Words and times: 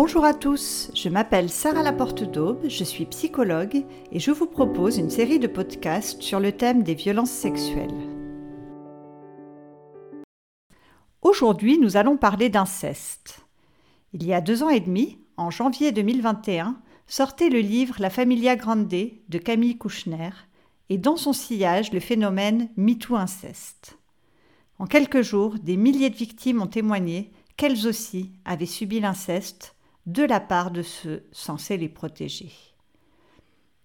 Bonjour 0.00 0.24
à 0.24 0.32
tous, 0.32 0.92
je 0.94 1.08
m'appelle 1.08 1.50
Sarah 1.50 1.82
Laporte 1.82 2.22
d'Aube, 2.22 2.68
je 2.68 2.84
suis 2.84 3.04
psychologue 3.06 3.84
et 4.12 4.20
je 4.20 4.30
vous 4.30 4.46
propose 4.46 4.96
une 4.96 5.10
série 5.10 5.40
de 5.40 5.48
podcasts 5.48 6.22
sur 6.22 6.38
le 6.38 6.52
thème 6.52 6.84
des 6.84 6.94
violences 6.94 7.32
sexuelles. 7.32 8.06
Aujourd'hui, 11.20 11.78
nous 11.80 11.96
allons 11.96 12.16
parler 12.16 12.48
d'inceste. 12.48 13.44
Il 14.12 14.24
y 14.24 14.32
a 14.32 14.40
deux 14.40 14.62
ans 14.62 14.68
et 14.68 14.78
demi, 14.78 15.18
en 15.36 15.50
janvier 15.50 15.90
2021, 15.90 16.80
sortait 17.08 17.48
le 17.48 17.58
livre 17.58 17.96
La 17.98 18.08
Familia 18.08 18.54
Grande 18.54 18.86
de 18.86 19.38
Camille 19.38 19.78
Kouchner 19.78 20.30
et 20.90 20.98
dans 20.98 21.16
son 21.16 21.32
sillage 21.32 21.92
le 21.92 21.98
phénomène 21.98 22.68
MeToo 22.76 23.16
inceste. 23.16 23.98
En 24.78 24.86
quelques 24.86 25.22
jours, 25.22 25.56
des 25.60 25.76
milliers 25.76 26.10
de 26.10 26.16
victimes 26.16 26.62
ont 26.62 26.68
témoigné 26.68 27.32
qu'elles 27.56 27.88
aussi 27.88 28.30
avaient 28.44 28.64
subi 28.64 29.00
l'inceste 29.00 29.74
de 30.08 30.22
la 30.22 30.40
part 30.40 30.70
de 30.70 30.80
ceux 30.80 31.28
censés 31.32 31.76
les 31.76 31.90
protéger. 31.90 32.50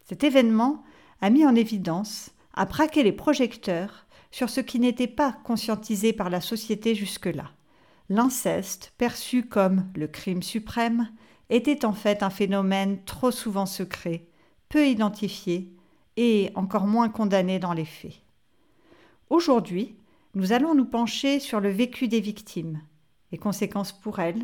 Cet 0.05 0.23
événement 0.23 0.83
a 1.19 1.29
mis 1.29 1.45
en 1.45 1.53
évidence, 1.53 2.31
a 2.53 2.65
braqué 2.65 3.03
les 3.03 3.11
projecteurs 3.11 4.05
sur 4.31 4.49
ce 4.49 4.61
qui 4.61 4.79
n'était 4.79 5.07
pas 5.07 5.33
conscientisé 5.43 6.13
par 6.13 6.29
la 6.29 6.39
société 6.39 6.95
jusque-là. 6.95 7.51
L'inceste, 8.07 8.93
perçu 8.97 9.45
comme 9.45 9.91
le 9.97 10.07
crime 10.07 10.43
suprême, 10.43 11.09
était 11.49 11.83
en 11.83 11.93
fait 11.93 12.23
un 12.23 12.29
phénomène 12.29 13.03
trop 13.03 13.31
souvent 13.31 13.65
secret, 13.65 14.25
peu 14.69 14.87
identifié 14.87 15.73
et 16.15 16.51
encore 16.55 16.87
moins 16.87 17.09
condamné 17.09 17.59
dans 17.59 17.73
les 17.73 17.85
faits. 17.85 18.21
Aujourd'hui, 19.29 19.97
nous 20.35 20.53
allons 20.53 20.73
nous 20.73 20.85
pencher 20.85 21.41
sur 21.41 21.59
le 21.59 21.69
vécu 21.69 22.07
des 22.07 22.21
victimes, 22.21 22.81
les 23.33 23.37
conséquences 23.37 23.91
pour 23.91 24.19
elles 24.19 24.43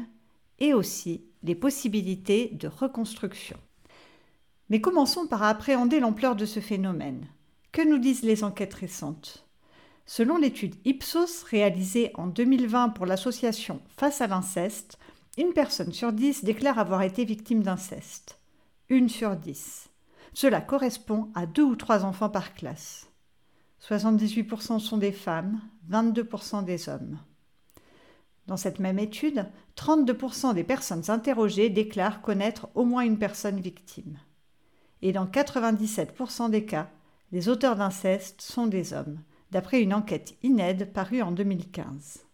et 0.59 0.73
aussi 0.73 1.29
les 1.44 1.56
possibilités 1.56 2.50
de 2.54 2.68
reconstruction. 2.68 3.58
Mais 4.70 4.82
commençons 4.82 5.28
par 5.28 5.44
appréhender 5.44 6.00
l'ampleur 6.00 6.36
de 6.36 6.46
ce 6.46 6.59
phénomène. 6.59 7.26
Que 7.72 7.88
nous 7.88 7.98
disent 7.98 8.23
les 8.23 8.44
enquêtes 8.44 8.73
récentes? 8.73 9.46
Selon 10.06 10.38
l'étude 10.38 10.76
Ipsos 10.86 11.44
réalisée 11.44 12.12
en 12.16 12.28
2020 12.28 12.90
pour 12.90 13.06
l'association 13.06 13.80
Face 13.96 14.22
à 14.22 14.28
l'inceste, 14.28 14.98
une 15.38 15.54
personne 15.54 15.94
sur 15.94 16.12
dix 16.12 16.44
déclare 16.44 16.80
avoir 16.80 17.04
été 17.04 17.26
victime 17.26 17.64
d'inceste. 17.64 18.40
Une 18.90 19.08
sur 19.08 19.36
dix. 19.36 19.90
Cela 20.34 20.62
correspond 20.62 21.30
à 21.36 21.46
deux 21.46 21.64
ou 21.64 21.76
trois 21.76 22.06
enfants 22.06 22.30
par 22.30 22.53
classe. 22.53 23.08
78% 23.88 24.80
sont 24.80 24.98
des 24.98 25.12
femmes, 25.12 25.62
22% 25.90 26.66
des 26.66 26.90
hommes. 26.90 27.20
Dans 28.50 28.58
cette 28.58 28.80
même 28.80 28.97
étude, 28.97 29.45
32% 29.78 30.55
des 30.55 30.64
personnes 30.64 31.03
interrogées 31.09 31.69
déclarent 31.69 32.23
connaître 32.23 32.67
au 32.73 32.83
moins 32.83 33.03
une 33.03 33.19
personne 33.19 33.59
victime. 33.59 34.17
Et 35.03 35.11
dans 35.11 35.28
97% 35.28 36.50
des 36.50 36.66
cas, 36.66 36.89
les 37.31 37.47
auteurs 37.47 37.75
d'inceste 37.75 38.41
sont 38.41 38.66
des 38.66 38.94
hommes, 38.94 39.19
d'après 39.52 39.83
une 39.83 39.94
enquête 39.94 40.33
INED 40.41 40.91
parue 40.91 41.22
en 41.22 41.31
2015. 41.31 42.25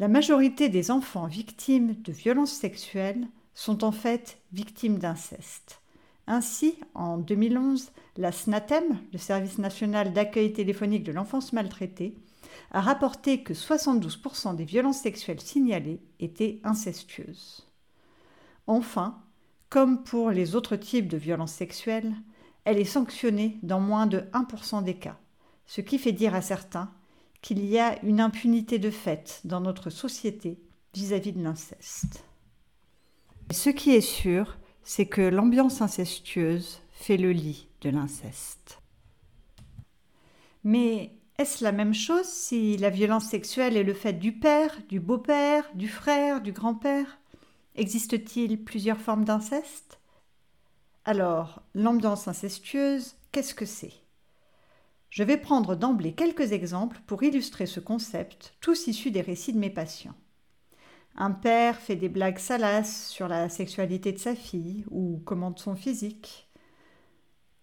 La 0.00 0.08
majorité 0.08 0.68
des 0.68 0.90
enfants 0.90 1.28
victimes 1.28 1.94
de 2.02 2.10
violences 2.10 2.50
sexuelles 2.50 3.28
sont 3.54 3.84
en 3.84 3.92
fait 3.92 4.38
victimes 4.52 4.98
d'inceste. 4.98 5.80
Ainsi, 6.26 6.74
en 6.94 7.18
2011, 7.18 7.92
la 8.16 8.32
SNATEM, 8.32 8.98
le 9.12 9.18
Service 9.18 9.58
national 9.58 10.12
d'accueil 10.12 10.52
téléphonique 10.52 11.04
de 11.04 11.12
l'enfance 11.12 11.52
maltraitée, 11.52 12.16
a 12.70 12.80
rapporté 12.80 13.42
que 13.42 13.52
72% 13.52 14.54
des 14.54 14.64
violences 14.64 15.00
sexuelles 15.00 15.40
signalées 15.40 16.00
étaient 16.20 16.60
incestueuses. 16.64 17.66
Enfin, 18.66 19.22
comme 19.68 20.02
pour 20.02 20.30
les 20.30 20.54
autres 20.54 20.76
types 20.76 21.08
de 21.08 21.16
violences 21.16 21.52
sexuelles, 21.52 22.14
elle 22.64 22.78
est 22.78 22.84
sanctionnée 22.84 23.58
dans 23.62 23.80
moins 23.80 24.06
de 24.06 24.20
1% 24.32 24.84
des 24.84 24.94
cas, 24.94 25.18
ce 25.66 25.80
qui 25.80 25.98
fait 25.98 26.12
dire 26.12 26.34
à 26.34 26.42
certains 26.42 26.92
qu'il 27.42 27.64
y 27.64 27.78
a 27.78 28.00
une 28.04 28.20
impunité 28.20 28.78
de 28.78 28.90
fait 28.90 29.40
dans 29.44 29.60
notre 29.60 29.90
société 29.90 30.60
vis-à-vis 30.94 31.32
de 31.32 31.42
l'inceste. 31.42 32.24
Ce 33.50 33.70
qui 33.70 33.90
est 33.92 34.00
sûr, 34.00 34.58
c'est 34.82 35.06
que 35.06 35.22
l'ambiance 35.22 35.80
incestueuse 35.80 36.80
fait 36.90 37.16
le 37.16 37.32
lit 37.32 37.68
de 37.80 37.90
l'inceste. 37.90 38.80
Mais 40.62 41.12
est-ce 41.40 41.64
la 41.64 41.72
même 41.72 41.94
chose 41.94 42.26
si 42.26 42.76
la 42.76 42.90
violence 42.90 43.24
sexuelle 43.24 43.74
est 43.78 43.82
le 43.82 43.94
fait 43.94 44.12
du 44.12 44.30
père, 44.30 44.78
du 44.90 45.00
beau-père, 45.00 45.64
du 45.74 45.88
frère, 45.88 46.42
du 46.42 46.52
grand-père? 46.52 47.18
Existe-t-il 47.76 48.62
plusieurs 48.62 49.00
formes 49.00 49.24
d'inceste? 49.24 50.00
Alors, 51.06 51.62
l'ambiance 51.74 52.28
incestueuse, 52.28 53.14
qu'est-ce 53.32 53.54
que 53.54 53.64
c'est? 53.64 53.94
Je 55.08 55.22
vais 55.22 55.38
prendre 55.38 55.76
d'emblée 55.76 56.12
quelques 56.12 56.52
exemples 56.52 57.00
pour 57.06 57.22
illustrer 57.22 57.64
ce 57.64 57.80
concept, 57.80 58.54
tous 58.60 58.86
issus 58.86 59.10
des 59.10 59.22
récits 59.22 59.54
de 59.54 59.58
mes 59.58 59.70
patients. 59.70 60.16
Un 61.16 61.30
père 61.30 61.78
fait 61.78 61.96
des 61.96 62.10
blagues 62.10 62.38
salaces 62.38 63.08
sur 63.08 63.28
la 63.28 63.48
sexualité 63.48 64.12
de 64.12 64.18
sa 64.18 64.34
fille 64.34 64.84
ou 64.90 65.22
commande 65.24 65.58
son 65.58 65.74
physique. 65.74 66.50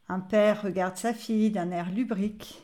Un 0.09 0.19
père 0.19 0.63
regarde 0.63 0.97
sa 0.97 1.13
fille 1.13 1.51
d'un 1.51 1.69
air 1.69 1.91
lubrique. 1.91 2.63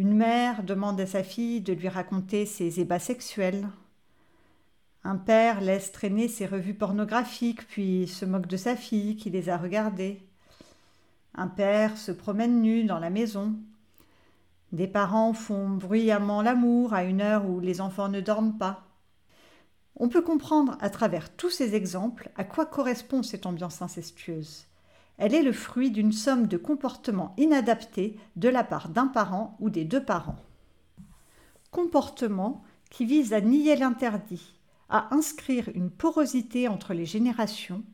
Une 0.00 0.14
mère 0.14 0.62
demande 0.62 0.98
à 0.98 1.04
sa 1.04 1.22
fille 1.22 1.60
de 1.60 1.74
lui 1.74 1.90
raconter 1.90 2.46
ses 2.46 2.80
ébats 2.80 2.98
sexuels. 2.98 3.68
Un 5.04 5.16
père 5.16 5.60
laisse 5.60 5.92
traîner 5.92 6.26
ses 6.26 6.46
revues 6.46 6.72
pornographiques 6.72 7.66
puis 7.68 8.08
se 8.08 8.24
moque 8.24 8.46
de 8.46 8.56
sa 8.56 8.76
fille 8.76 9.16
qui 9.16 9.28
les 9.28 9.50
a 9.50 9.58
regardées. 9.58 10.26
Un 11.34 11.48
père 11.48 11.98
se 11.98 12.12
promène 12.12 12.62
nu 12.62 12.84
dans 12.84 12.98
la 12.98 13.10
maison. 13.10 13.56
Des 14.72 14.88
parents 14.88 15.34
font 15.34 15.68
bruyamment 15.68 16.40
l'amour 16.40 16.94
à 16.94 17.04
une 17.04 17.20
heure 17.20 17.44
où 17.44 17.60
les 17.60 17.82
enfants 17.82 18.08
ne 18.08 18.22
dorment 18.22 18.56
pas. 18.56 18.86
On 19.96 20.08
peut 20.08 20.22
comprendre 20.22 20.78
à 20.80 20.88
travers 20.88 21.36
tous 21.36 21.50
ces 21.50 21.74
exemples 21.74 22.30
à 22.36 22.44
quoi 22.44 22.64
correspond 22.64 23.22
cette 23.22 23.44
ambiance 23.44 23.82
incestueuse. 23.82 24.69
Elle 25.20 25.34
est 25.34 25.42
le 25.42 25.52
fruit 25.52 25.90
d'une 25.90 26.12
somme 26.12 26.46
de 26.46 26.56
comportements 26.56 27.34
inadaptés 27.36 28.16
de 28.36 28.48
la 28.48 28.64
part 28.64 28.88
d'un 28.88 29.06
parent 29.06 29.54
ou 29.60 29.68
des 29.68 29.84
deux 29.84 30.02
parents. 30.02 30.38
Comportements 31.70 32.64
qui 32.88 33.04
visent 33.04 33.34
à 33.34 33.42
nier 33.42 33.76
l'interdit, 33.76 34.54
à 34.88 35.14
inscrire 35.14 35.68
une 35.74 35.90
porosité 35.90 36.68
entre 36.68 36.94
les 36.94 37.04
générations, 37.04 37.84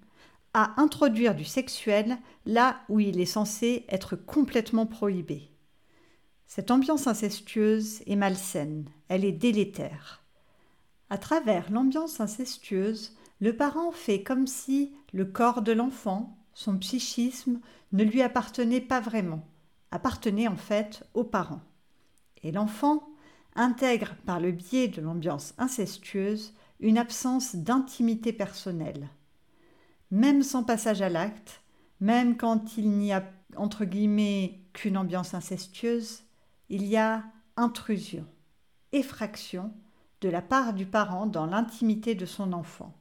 à 0.55 0.81
introduire 0.81 1.35
du 1.35 1.45
sexuel 1.45 2.17
là 2.47 2.77
où 2.89 3.01
il 3.01 3.19
est 3.19 3.27
censé 3.27 3.87
être 3.89 4.15
complètement 4.15 4.87
prohibé. 4.87 5.51
Cette 6.47 6.71
ambiance 6.71 7.09
incestueuse 7.09 8.03
est 8.07 8.15
malsaine, 8.15 8.89
elle 9.09 9.25
est 9.25 9.33
délétère. 9.33 10.23
À 11.11 11.19
travers 11.19 11.73
l'ambiance 11.73 12.21
incestueuse, 12.21 13.17
le 13.41 13.57
parent 13.57 13.91
fait 13.91 14.23
comme 14.23 14.47
si 14.47 14.93
le 15.13 15.25
corps 15.25 15.63
de 15.63 15.73
l'enfant, 15.73 16.39
son 16.57 16.79
psychisme 16.79 17.61
ne 17.93 18.03
lui 18.03 18.23
appartenait 18.23 18.81
pas 18.81 18.99
vraiment, 18.99 19.47
appartenait 19.91 20.49
en 20.49 20.57
fait 20.57 21.05
aux 21.13 21.23
parents. 21.23 21.61
Et 22.43 22.51
l'enfant 22.51 23.07
intègre 23.55 24.15
par 24.25 24.41
le 24.41 24.53
biais 24.53 24.89
de 24.89 25.03
l'ambiance 25.03 25.53
incestueuse 25.59 26.55
une 26.81 26.97
absence 26.97 27.57
d'intimité 27.57 28.33
personnelle. 28.33 29.11
Même 30.11 30.43
sans 30.43 30.65
passage 30.65 31.03
à 31.03 31.11
l'acte, 31.11 31.61
même 32.01 32.39
quand 32.39 32.79
il 32.79 32.89
n'y 32.91 33.13
a 33.13 33.31
entre 33.59 33.85
guillemets 33.85 34.63
qu'une 34.73 34.97
ambiance 34.97 35.35
incestueuse, 35.35 36.23
il 36.71 36.87
y 36.87 36.97
a 36.97 37.23
intrusion, 37.59 38.25
effraction 38.93 39.75
de 40.23 40.31
la 40.31 40.41
part 40.41 40.73
du 40.73 40.87
parent 40.87 41.27
dans 41.27 41.45
l'intimité 41.45 42.15
de 42.15 42.25
son 42.25 42.55
enfant. 42.55 42.95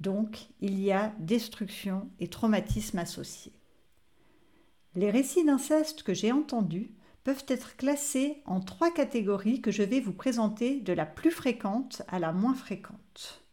Donc, 0.00 0.48
il 0.60 0.80
y 0.80 0.92
a 0.92 1.12
destruction 1.18 2.10
et 2.20 2.28
traumatisme 2.28 2.98
associés. 2.98 3.52
Les 4.94 5.10
récits 5.10 5.44
d'inceste 5.44 6.02
que 6.02 6.14
j'ai 6.14 6.32
entendus 6.32 6.92
peuvent 7.24 7.44
être 7.48 7.76
classés 7.76 8.42
en 8.46 8.60
trois 8.60 8.90
catégories 8.90 9.60
que 9.60 9.70
je 9.70 9.82
vais 9.82 10.00
vous 10.00 10.12
présenter 10.12 10.80
de 10.80 10.92
la 10.92 11.04
plus 11.04 11.30
fréquente 11.30 12.02
à 12.08 12.18
la 12.18 12.32
moins 12.32 12.54
fréquente. 12.54 13.44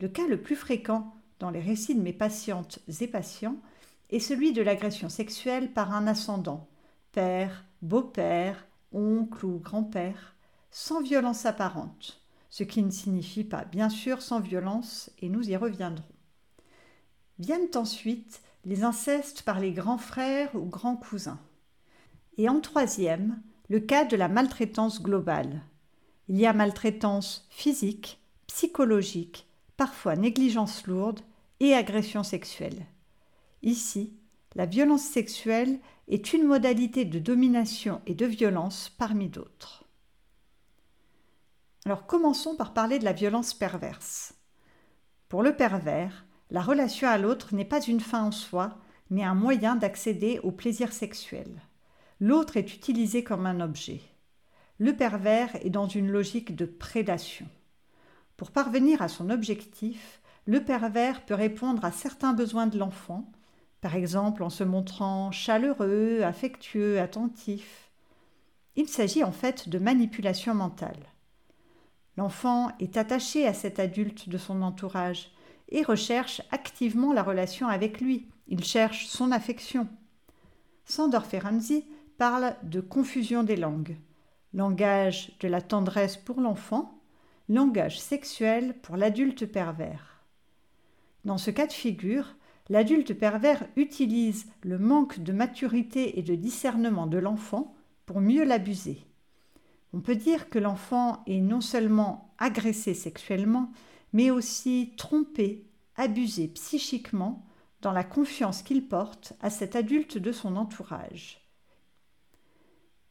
Le 0.00 0.08
cas 0.08 0.26
le 0.26 0.40
plus 0.42 0.56
fréquent 0.56 1.14
dans 1.38 1.50
les 1.50 1.60
récits 1.60 1.94
de 1.94 2.02
mes 2.02 2.12
patientes 2.12 2.80
et 3.00 3.06
patients 3.06 3.56
est 4.10 4.20
celui 4.20 4.52
de 4.52 4.62
l'agression 4.62 5.08
sexuelle 5.08 5.72
par 5.72 5.92
un 5.94 6.06
ascendant, 6.06 6.68
père, 7.12 7.64
beau-père, 7.82 8.66
oncle 8.92 9.44
ou 9.44 9.58
grand-père, 9.58 10.36
sans 10.70 11.00
violence 11.00 11.46
apparente, 11.46 12.22
ce 12.56 12.64
qui 12.64 12.82
ne 12.82 12.90
signifie 12.90 13.44
pas 13.44 13.66
bien 13.66 13.90
sûr 13.90 14.22
sans 14.22 14.40
violence, 14.40 15.10
et 15.18 15.28
nous 15.28 15.46
y 15.50 15.56
reviendrons. 15.56 16.02
Viennent 17.38 17.68
ensuite 17.74 18.40
les 18.64 18.82
incestes 18.82 19.42
par 19.42 19.60
les 19.60 19.72
grands 19.72 19.98
frères 19.98 20.54
ou 20.54 20.64
grands 20.64 20.96
cousins. 20.96 21.38
Et 22.38 22.48
en 22.48 22.60
troisième, 22.60 23.42
le 23.68 23.78
cas 23.78 24.06
de 24.06 24.16
la 24.16 24.28
maltraitance 24.28 25.02
globale. 25.02 25.60
Il 26.28 26.38
y 26.38 26.46
a 26.46 26.54
maltraitance 26.54 27.46
physique, 27.50 28.22
psychologique, 28.46 29.46
parfois 29.76 30.16
négligence 30.16 30.86
lourde 30.86 31.20
et 31.60 31.74
agression 31.74 32.22
sexuelle. 32.22 32.86
Ici, 33.62 34.14
la 34.54 34.64
violence 34.64 35.04
sexuelle 35.04 35.78
est 36.08 36.32
une 36.32 36.44
modalité 36.44 37.04
de 37.04 37.18
domination 37.18 38.00
et 38.06 38.14
de 38.14 38.24
violence 38.24 38.90
parmi 38.96 39.28
d'autres. 39.28 39.85
Alors 41.86 42.04
commençons 42.04 42.56
par 42.56 42.74
parler 42.74 42.98
de 42.98 43.04
la 43.04 43.12
violence 43.12 43.54
perverse. 43.54 44.34
Pour 45.28 45.44
le 45.44 45.54
pervers, 45.54 46.26
la 46.50 46.60
relation 46.60 47.06
à 47.06 47.16
l'autre 47.16 47.54
n'est 47.54 47.64
pas 47.64 47.80
une 47.80 48.00
fin 48.00 48.24
en 48.24 48.32
soi, 48.32 48.76
mais 49.08 49.22
un 49.22 49.36
moyen 49.36 49.76
d'accéder 49.76 50.40
au 50.42 50.50
plaisir 50.50 50.92
sexuel. 50.92 51.46
L'autre 52.18 52.56
est 52.56 52.74
utilisé 52.74 53.22
comme 53.22 53.46
un 53.46 53.60
objet. 53.60 54.00
Le 54.80 54.96
pervers 54.96 55.54
est 55.64 55.70
dans 55.70 55.86
une 55.86 56.10
logique 56.10 56.56
de 56.56 56.64
prédation. 56.64 57.46
Pour 58.36 58.50
parvenir 58.50 59.00
à 59.00 59.06
son 59.06 59.30
objectif, 59.30 60.20
le 60.44 60.64
pervers 60.64 61.24
peut 61.24 61.34
répondre 61.34 61.84
à 61.84 61.92
certains 61.92 62.32
besoins 62.32 62.66
de 62.66 62.80
l'enfant, 62.80 63.30
par 63.80 63.94
exemple 63.94 64.42
en 64.42 64.50
se 64.50 64.64
montrant 64.64 65.30
chaleureux, 65.30 66.22
affectueux, 66.24 67.00
attentif. 67.00 67.92
Il 68.74 68.88
s'agit 68.88 69.22
en 69.22 69.30
fait 69.30 69.68
de 69.68 69.78
manipulation 69.78 70.52
mentale. 70.52 71.12
L'enfant 72.16 72.70
est 72.80 72.96
attaché 72.96 73.46
à 73.46 73.52
cet 73.52 73.78
adulte 73.78 74.28
de 74.28 74.38
son 74.38 74.62
entourage 74.62 75.30
et 75.68 75.82
recherche 75.82 76.40
activement 76.50 77.12
la 77.12 77.22
relation 77.22 77.68
avec 77.68 78.00
lui. 78.00 78.28
Il 78.48 78.64
cherche 78.64 79.06
son 79.06 79.32
affection. 79.32 79.88
Sandor 80.84 81.26
Ferenczi 81.26 81.84
parle 82.16 82.54
de 82.62 82.80
confusion 82.80 83.42
des 83.42 83.56
langues. 83.56 83.96
Langage 84.54 85.32
de 85.40 85.48
la 85.48 85.60
tendresse 85.60 86.16
pour 86.16 86.40
l'enfant, 86.40 87.02
langage 87.48 88.00
sexuel 88.00 88.74
pour 88.80 88.96
l'adulte 88.96 89.44
pervers. 89.44 90.24
Dans 91.24 91.38
ce 91.38 91.50
cas 91.50 91.66
de 91.66 91.72
figure, 91.72 92.36
l'adulte 92.68 93.12
pervers 93.12 93.66
utilise 93.76 94.46
le 94.62 94.78
manque 94.78 95.18
de 95.20 95.32
maturité 95.32 96.18
et 96.18 96.22
de 96.22 96.34
discernement 96.34 97.06
de 97.06 97.18
l'enfant 97.18 97.74
pour 98.06 98.20
mieux 98.20 98.44
l'abuser. 98.44 99.05
On 99.92 100.00
peut 100.00 100.16
dire 100.16 100.48
que 100.48 100.58
l'enfant 100.58 101.22
est 101.26 101.40
non 101.40 101.60
seulement 101.60 102.34
agressé 102.38 102.94
sexuellement, 102.94 103.72
mais 104.12 104.30
aussi 104.30 104.94
trompé, 104.96 105.66
abusé 105.96 106.48
psychiquement 106.48 107.46
dans 107.82 107.92
la 107.92 108.04
confiance 108.04 108.62
qu'il 108.62 108.86
porte 108.88 109.34
à 109.40 109.50
cet 109.50 109.76
adulte 109.76 110.18
de 110.18 110.32
son 110.32 110.56
entourage. 110.56 111.46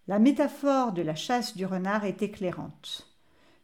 La 0.07 0.19
métaphore 0.19 0.91
de 0.91 1.01
la 1.01 1.15
chasse 1.15 1.57
du 1.57 1.65
renard 1.65 2.05
est 2.05 2.21
éclairante. 2.21 3.15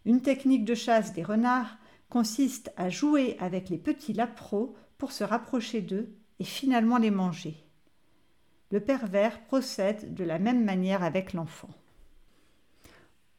Une 0.05 0.21
technique 0.21 0.65
de 0.65 0.73
chasse 0.73 1.13
des 1.13 1.23
renards 1.23 1.77
consiste 2.09 2.71
à 2.77 2.89
jouer 2.89 3.37
avec 3.39 3.69
les 3.69 3.77
petits 3.77 4.13
lapros 4.13 4.75
pour 4.97 5.11
se 5.11 5.23
rapprocher 5.23 5.81
d'eux 5.81 6.15
et 6.39 6.43
finalement 6.43 6.97
les 6.97 7.11
manger. 7.11 7.67
Le 8.71 8.79
pervers 8.79 9.43
procède 9.45 10.13
de 10.13 10.23
la 10.23 10.39
même 10.39 10.63
manière 10.63 11.03
avec 11.03 11.33
l'enfant. 11.33 11.69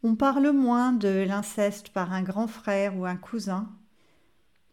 On 0.04 0.16
parle 0.16 0.50
moins 0.50 0.92
de 0.92 1.24
l'inceste 1.28 1.90
par 1.90 2.12
un 2.12 2.22
grand 2.22 2.48
frère 2.48 2.98
ou 2.98 3.06
un 3.06 3.14
cousin. 3.14 3.70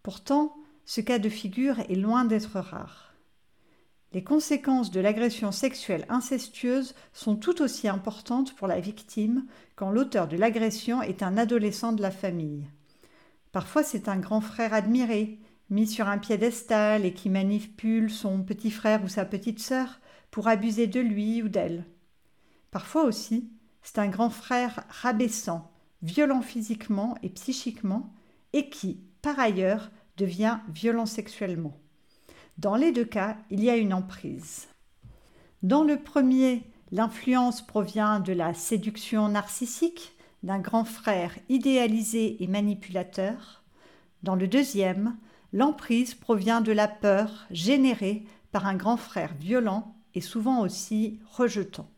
Pourtant, 0.01 0.55
ce 0.85 1.01
cas 1.01 1.19
de 1.19 1.29
figure 1.29 1.79
est 1.81 1.95
loin 1.95 2.25
d'être 2.25 2.59
rare. 2.59 3.13
Les 4.11 4.23
conséquences 4.23 4.89
de 4.89 4.99
l'agression 4.99 5.51
sexuelle 5.51 6.07
incestueuse 6.09 6.95
sont 7.13 7.35
tout 7.35 7.61
aussi 7.61 7.87
importantes 7.87 8.55
pour 8.55 8.67
la 8.67 8.79
victime 8.79 9.45
quand 9.75 9.91
l'auteur 9.91 10.27
de 10.27 10.35
l'agression 10.35 11.03
est 11.03 11.21
un 11.21 11.37
adolescent 11.37 11.91
de 11.91 12.01
la 12.01 12.09
famille. 12.09 12.65
Parfois 13.51 13.83
c'est 13.83 14.07
un 14.07 14.17
grand 14.17 14.41
frère 14.41 14.73
admiré, 14.73 15.37
mis 15.69 15.85
sur 15.85 16.07
un 16.07 16.17
piédestal 16.17 17.05
et 17.05 17.13
qui 17.13 17.29
manipule 17.29 18.09
son 18.09 18.41
petit 18.41 18.71
frère 18.71 19.03
ou 19.03 19.07
sa 19.07 19.25
petite 19.25 19.59
sœur 19.59 19.99
pour 20.31 20.47
abuser 20.47 20.87
de 20.87 20.99
lui 20.99 21.43
ou 21.43 21.49
d'elle. 21.49 21.85
Parfois 22.71 23.03
aussi, 23.03 23.51
c'est 23.91 23.97
un 23.97 24.07
grand 24.07 24.29
frère 24.29 24.83
rabaissant, 24.89 25.71
violent 26.03 26.43
physiquement 26.43 27.17
et 27.23 27.29
psychiquement, 27.29 28.13
et 28.53 28.69
qui, 28.69 28.99
par 29.23 29.39
ailleurs, 29.39 29.89
devient 30.15 30.59
violent 30.71 31.07
sexuellement. 31.07 31.75
Dans 32.59 32.75
les 32.75 32.91
deux 32.91 33.05
cas, 33.05 33.35
il 33.49 33.63
y 33.63 33.69
a 33.71 33.77
une 33.77 33.95
emprise. 33.95 34.67
Dans 35.63 35.83
le 35.83 35.97
premier, 35.97 36.61
l'influence 36.91 37.65
provient 37.65 38.19
de 38.19 38.31
la 38.31 38.53
séduction 38.53 39.27
narcissique 39.27 40.15
d'un 40.43 40.59
grand 40.59 40.85
frère 40.85 41.33
idéalisé 41.49 42.43
et 42.43 42.47
manipulateur. 42.47 43.63
Dans 44.21 44.35
le 44.35 44.47
deuxième, 44.47 45.17
l'emprise 45.51 46.13
provient 46.13 46.61
de 46.61 46.73
la 46.73 46.87
peur 46.87 47.47
générée 47.49 48.23
par 48.51 48.67
un 48.67 48.75
grand 48.75 48.97
frère 48.97 49.33
violent 49.39 49.95
et 50.13 50.21
souvent 50.21 50.61
aussi 50.61 51.19
rejetant. 51.31 51.89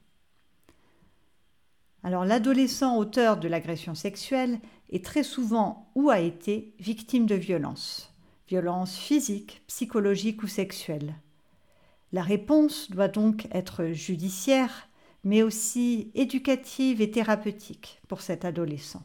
Alors 2.03 2.25
l'adolescent 2.25 2.97
auteur 2.97 3.37
de 3.37 3.47
l'agression 3.47 3.93
sexuelle 3.93 4.59
est 4.89 5.05
très 5.05 5.23
souvent 5.23 5.91
ou 5.95 6.09
a 6.09 6.19
été 6.19 6.73
victime 6.79 7.25
de 7.27 7.35
violences, 7.35 8.13
violences 8.47 8.97
physiques, 8.97 9.61
psychologiques 9.67 10.41
ou 10.41 10.47
sexuelles. 10.47 11.15
La 12.11 12.23
réponse 12.23 12.89
doit 12.89 13.07
donc 13.07 13.47
être 13.51 13.87
judiciaire, 13.87 14.89
mais 15.23 15.43
aussi 15.43 16.11
éducative 16.15 17.01
et 17.01 17.11
thérapeutique 17.11 18.01
pour 18.07 18.21
cet 18.21 18.43
adolescent. 18.43 19.03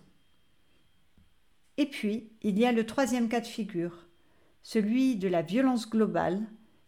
Et 1.77 1.87
puis, 1.87 2.31
il 2.43 2.59
y 2.59 2.65
a 2.65 2.73
le 2.73 2.87
troisième 2.87 3.29
cas 3.29 3.41
de 3.41 3.47
figure, 3.47 4.07
celui 4.63 5.17
de 5.17 5.29
la 5.29 5.43
violence 5.43 5.89
globale 5.89 6.41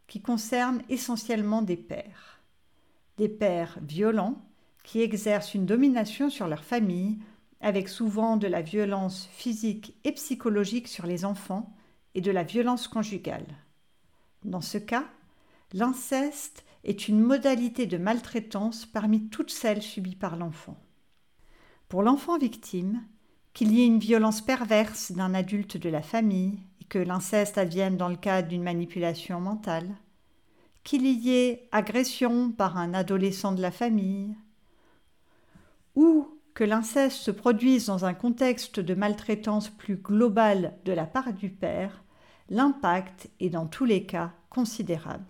qui 0.06 0.22
concerne 0.22 0.82
essentiellement 0.88 1.60
des 1.60 1.76
pères. 1.76 2.40
Des 3.18 3.28
pères 3.28 3.78
violents 3.82 4.47
qui 4.88 5.02
exercent 5.02 5.52
une 5.52 5.66
domination 5.66 6.30
sur 6.30 6.48
leur 6.48 6.64
famille, 6.64 7.18
avec 7.60 7.90
souvent 7.90 8.38
de 8.38 8.46
la 8.46 8.62
violence 8.62 9.28
physique 9.32 9.94
et 10.04 10.12
psychologique 10.12 10.88
sur 10.88 11.04
les 11.04 11.26
enfants 11.26 11.76
et 12.14 12.22
de 12.22 12.30
la 12.30 12.42
violence 12.42 12.88
conjugale. 12.88 13.44
Dans 14.46 14.62
ce 14.62 14.78
cas, 14.78 15.04
l'inceste 15.74 16.64
est 16.84 17.06
une 17.06 17.20
modalité 17.20 17.84
de 17.84 17.98
maltraitance 17.98 18.86
parmi 18.86 19.28
toutes 19.28 19.50
celles 19.50 19.82
subies 19.82 20.16
par 20.16 20.36
l'enfant. 20.36 20.78
Pour 21.90 22.02
l'enfant 22.02 22.38
victime, 22.38 23.04
qu'il 23.52 23.72
y 23.72 23.82
ait 23.82 23.86
une 23.86 23.98
violence 23.98 24.40
perverse 24.40 25.12
d'un 25.12 25.34
adulte 25.34 25.76
de 25.76 25.90
la 25.90 26.00
famille 26.00 26.60
et 26.80 26.84
que 26.84 26.98
l'inceste 26.98 27.58
advienne 27.58 27.98
dans 27.98 28.08
le 28.08 28.16
cadre 28.16 28.48
d'une 28.48 28.62
manipulation 28.62 29.38
mentale, 29.38 29.90
qu'il 30.82 31.04
y 31.04 31.28
ait 31.28 31.68
agression 31.72 32.52
par 32.52 32.78
un 32.78 32.94
adolescent 32.94 33.52
de 33.52 33.60
la 33.60 33.70
famille, 33.70 34.34
que 36.58 36.64
l'inceste 36.64 37.18
se 37.18 37.30
produise 37.30 37.86
dans 37.86 38.04
un 38.04 38.14
contexte 38.14 38.80
de 38.80 38.94
maltraitance 38.94 39.68
plus 39.68 39.94
globale 39.94 40.76
de 40.84 40.90
la 40.90 41.06
part 41.06 41.32
du 41.32 41.50
père, 41.50 42.02
l'impact 42.48 43.30
est 43.38 43.50
dans 43.50 43.68
tous 43.68 43.84
les 43.84 44.06
cas 44.06 44.32
considérable. 44.50 45.22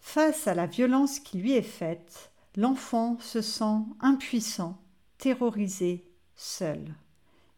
Face 0.00 0.48
à 0.48 0.54
la 0.54 0.64
violence 0.64 1.20
qui 1.20 1.36
lui 1.36 1.52
est 1.52 1.60
faite, 1.60 2.32
l'enfant 2.56 3.18
se 3.20 3.42
sent 3.42 3.82
impuissant, 4.00 4.80
terrorisé, 5.18 6.10
seul. 6.34 6.94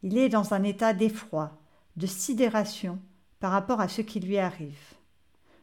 Il 0.03 0.17
est 0.17 0.27
dans 0.27 0.53
un 0.53 0.63
état 0.63 0.91
d'effroi, 0.91 1.57
de 1.95 2.07
sidération 2.07 2.99
par 3.39 3.53
rapport 3.53 3.79
à 3.79 3.87
ce 3.87 4.01
qui 4.01 4.19
lui 4.19 4.37
arrive. 4.37 4.95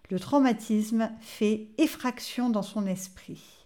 Le 0.09 0.19
traumatisme 0.19 1.13
fait 1.21 1.69
effraction 1.77 2.49
dans 2.49 2.63
son 2.63 2.87
esprit. 2.87 3.64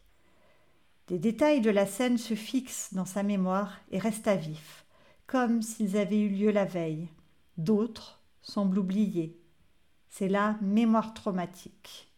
Des 1.08 1.18
détails 1.18 1.62
de 1.62 1.70
la 1.70 1.86
scène 1.86 2.18
se 2.18 2.34
fixent 2.34 2.92
dans 2.92 3.06
sa 3.06 3.22
mémoire 3.22 3.78
et 3.90 3.98
restent 3.98 4.28
à 4.28 4.36
vif, 4.36 4.84
comme 5.26 5.62
s'ils 5.62 5.96
avaient 5.96 6.20
eu 6.20 6.28
lieu 6.28 6.50
la 6.50 6.66
veille. 6.66 7.08
D'autres 7.56 8.20
semblent 8.42 8.78
oubliés. 8.78 9.40
C'est 10.10 10.28
la 10.28 10.58
mémoire 10.60 11.14
traumatique. 11.14 12.12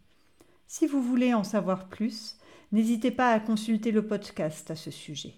Si 0.67 0.89
vous 0.89 1.03
voulez 1.03 1.35
en 1.35 1.45
savoir 1.45 1.89
plus, 1.89 2.37
n'hésitez 2.73 3.13
pas 3.13 3.31
à 3.31 3.39
consulter 3.39 3.93
le 3.93 4.05
podcast 4.05 4.73
à 4.73 4.77
ce 4.77 4.91
sujet. 4.91 5.35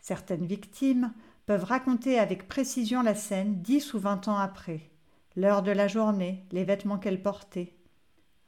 Certaines 0.00 0.46
victimes 0.46 1.12
peuvent 1.46 1.64
raconter 1.64 2.20
avec 2.20 2.46
précision 2.46 3.02
la 3.02 3.16
scène 3.16 3.60
dix 3.60 3.92
ou 3.92 3.98
vingt 3.98 4.28
ans 4.28 4.38
après, 4.38 4.88
l'heure 5.34 5.62
de 5.62 5.72
la 5.72 5.88
journée, 5.88 6.44
les 6.52 6.64
vêtements 6.64 6.98
qu'elles 6.98 7.22
portaient. 7.22 7.74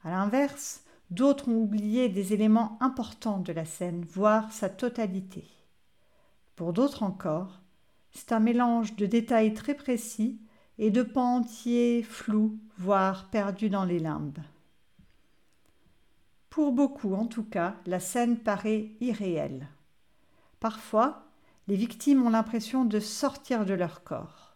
À 0.03 0.11
l'inverse, 0.11 0.83
D'autres 1.09 1.47
ont 1.47 1.61
oublié 1.61 2.09
des 2.09 2.33
éléments 2.33 2.77
importants 2.81 3.39
de 3.39 3.53
la 3.53 3.65
scène, 3.65 4.05
voire 4.05 4.51
sa 4.51 4.69
totalité. 4.69 5.45
Pour 6.55 6.73
d'autres 6.73 7.03
encore, 7.03 7.61
c'est 8.11 8.31
un 8.31 8.39
mélange 8.39 8.95
de 8.95 9.05
détails 9.05 9.53
très 9.53 9.75
précis 9.75 10.41
et 10.77 10.91
de 10.91 11.03
pans 11.03 11.37
entiers 11.37 12.03
flous, 12.03 12.59
voire 12.77 13.29
perdus 13.29 13.69
dans 13.69 13.85
les 13.85 13.99
limbes. 13.99 14.39
Pour 16.49 16.71
beaucoup, 16.71 17.13
en 17.13 17.27
tout 17.27 17.43
cas, 17.43 17.75
la 17.85 17.99
scène 17.99 18.37
paraît 18.37 18.89
irréelle. 18.99 19.67
Parfois, 20.59 21.27
les 21.67 21.75
victimes 21.75 22.25
ont 22.25 22.29
l'impression 22.29 22.83
de 22.83 22.99
sortir 22.99 23.65
de 23.65 23.73
leur 23.73 24.03
corps. 24.03 24.55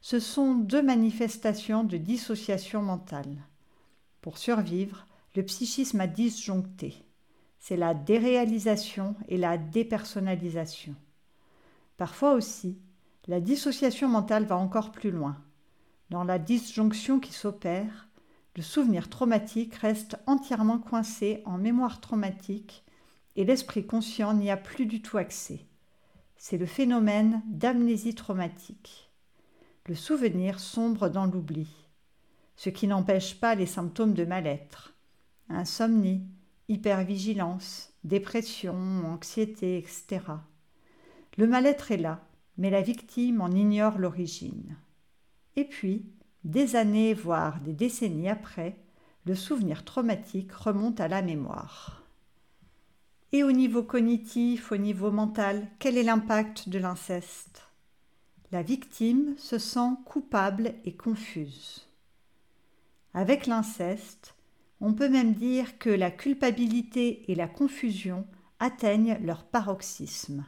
ce 0.00 0.20
sont 0.20 0.54
deux 0.54 0.82
manifestations 0.82 1.82
de 1.82 1.96
dissociation 1.96 2.82
mentale. 2.82 3.42
Pour 4.20 4.38
survivre, 4.38 5.06
le 5.34 5.42
psychisme 5.42 6.00
a 6.00 6.06
disjoncté. 6.06 6.94
C'est 7.58 7.76
la 7.76 7.94
déréalisation 7.94 9.16
et 9.28 9.36
la 9.36 9.58
dépersonnalisation. 9.58 10.94
Parfois 11.96 12.34
aussi, 12.34 12.78
la 13.26 13.40
dissociation 13.40 14.08
mentale 14.08 14.44
va 14.44 14.56
encore 14.56 14.92
plus 14.92 15.10
loin. 15.10 15.36
Dans 16.10 16.24
la 16.24 16.38
disjonction 16.38 17.20
qui 17.20 17.32
s'opère, 17.32 18.08
le 18.56 18.62
souvenir 18.62 19.08
traumatique 19.08 19.74
reste 19.76 20.16
entièrement 20.26 20.78
coincé 20.78 21.42
en 21.44 21.58
mémoire 21.58 22.00
traumatique 22.00 22.84
et 23.34 23.44
l'esprit 23.44 23.86
conscient 23.86 24.34
n'y 24.34 24.50
a 24.50 24.56
plus 24.56 24.86
du 24.86 25.02
tout 25.02 25.18
accès. 25.18 25.66
C'est 26.36 26.58
le 26.58 26.66
phénomène 26.66 27.42
d'amnésie 27.46 28.14
traumatique. 28.14 29.10
Le 29.86 29.94
souvenir 29.94 30.60
sombre 30.60 31.08
dans 31.08 31.26
l'oubli, 31.26 31.68
ce 32.56 32.70
qui 32.70 32.86
n'empêche 32.86 33.40
pas 33.40 33.54
les 33.54 33.66
symptômes 33.66 34.14
de 34.14 34.24
mal-être. 34.24 34.93
Insomnie, 35.48 36.22
hypervigilance, 36.68 37.92
dépression, 38.04 38.74
anxiété, 39.06 39.78
etc. 39.78 40.20
Le 41.36 41.46
mal-être 41.46 41.92
est 41.92 41.98
là, 41.98 42.26
mais 42.56 42.70
la 42.70 42.82
victime 42.82 43.40
en 43.40 43.50
ignore 43.50 43.98
l'origine. 43.98 44.76
Et 45.56 45.64
puis, 45.64 46.06
des 46.44 46.76
années, 46.76 47.14
voire 47.14 47.60
des 47.60 47.72
décennies 47.72 48.28
après, 48.28 48.76
le 49.26 49.34
souvenir 49.34 49.84
traumatique 49.84 50.52
remonte 50.52 51.00
à 51.00 51.08
la 51.08 51.22
mémoire. 51.22 52.02
Et 53.32 53.42
au 53.42 53.52
niveau 53.52 53.82
cognitif, 53.82 54.70
au 54.70 54.76
niveau 54.76 55.10
mental, 55.10 55.66
quel 55.78 55.96
est 55.96 56.02
l'impact 56.02 56.68
de 56.68 56.78
l'inceste? 56.78 57.66
La 58.52 58.62
victime 58.62 59.34
se 59.38 59.58
sent 59.58 59.90
coupable 60.04 60.74
et 60.84 60.94
confuse. 60.94 61.88
Avec 63.12 63.46
l'inceste, 63.46 64.33
on 64.84 64.92
peut 64.92 65.08
même 65.08 65.32
dire 65.32 65.78
que 65.78 65.88
la 65.88 66.10
culpabilité 66.10 67.24
et 67.32 67.34
la 67.34 67.48
confusion 67.48 68.26
atteignent 68.60 69.18
leur 69.22 69.44
paroxysme. 69.44 70.44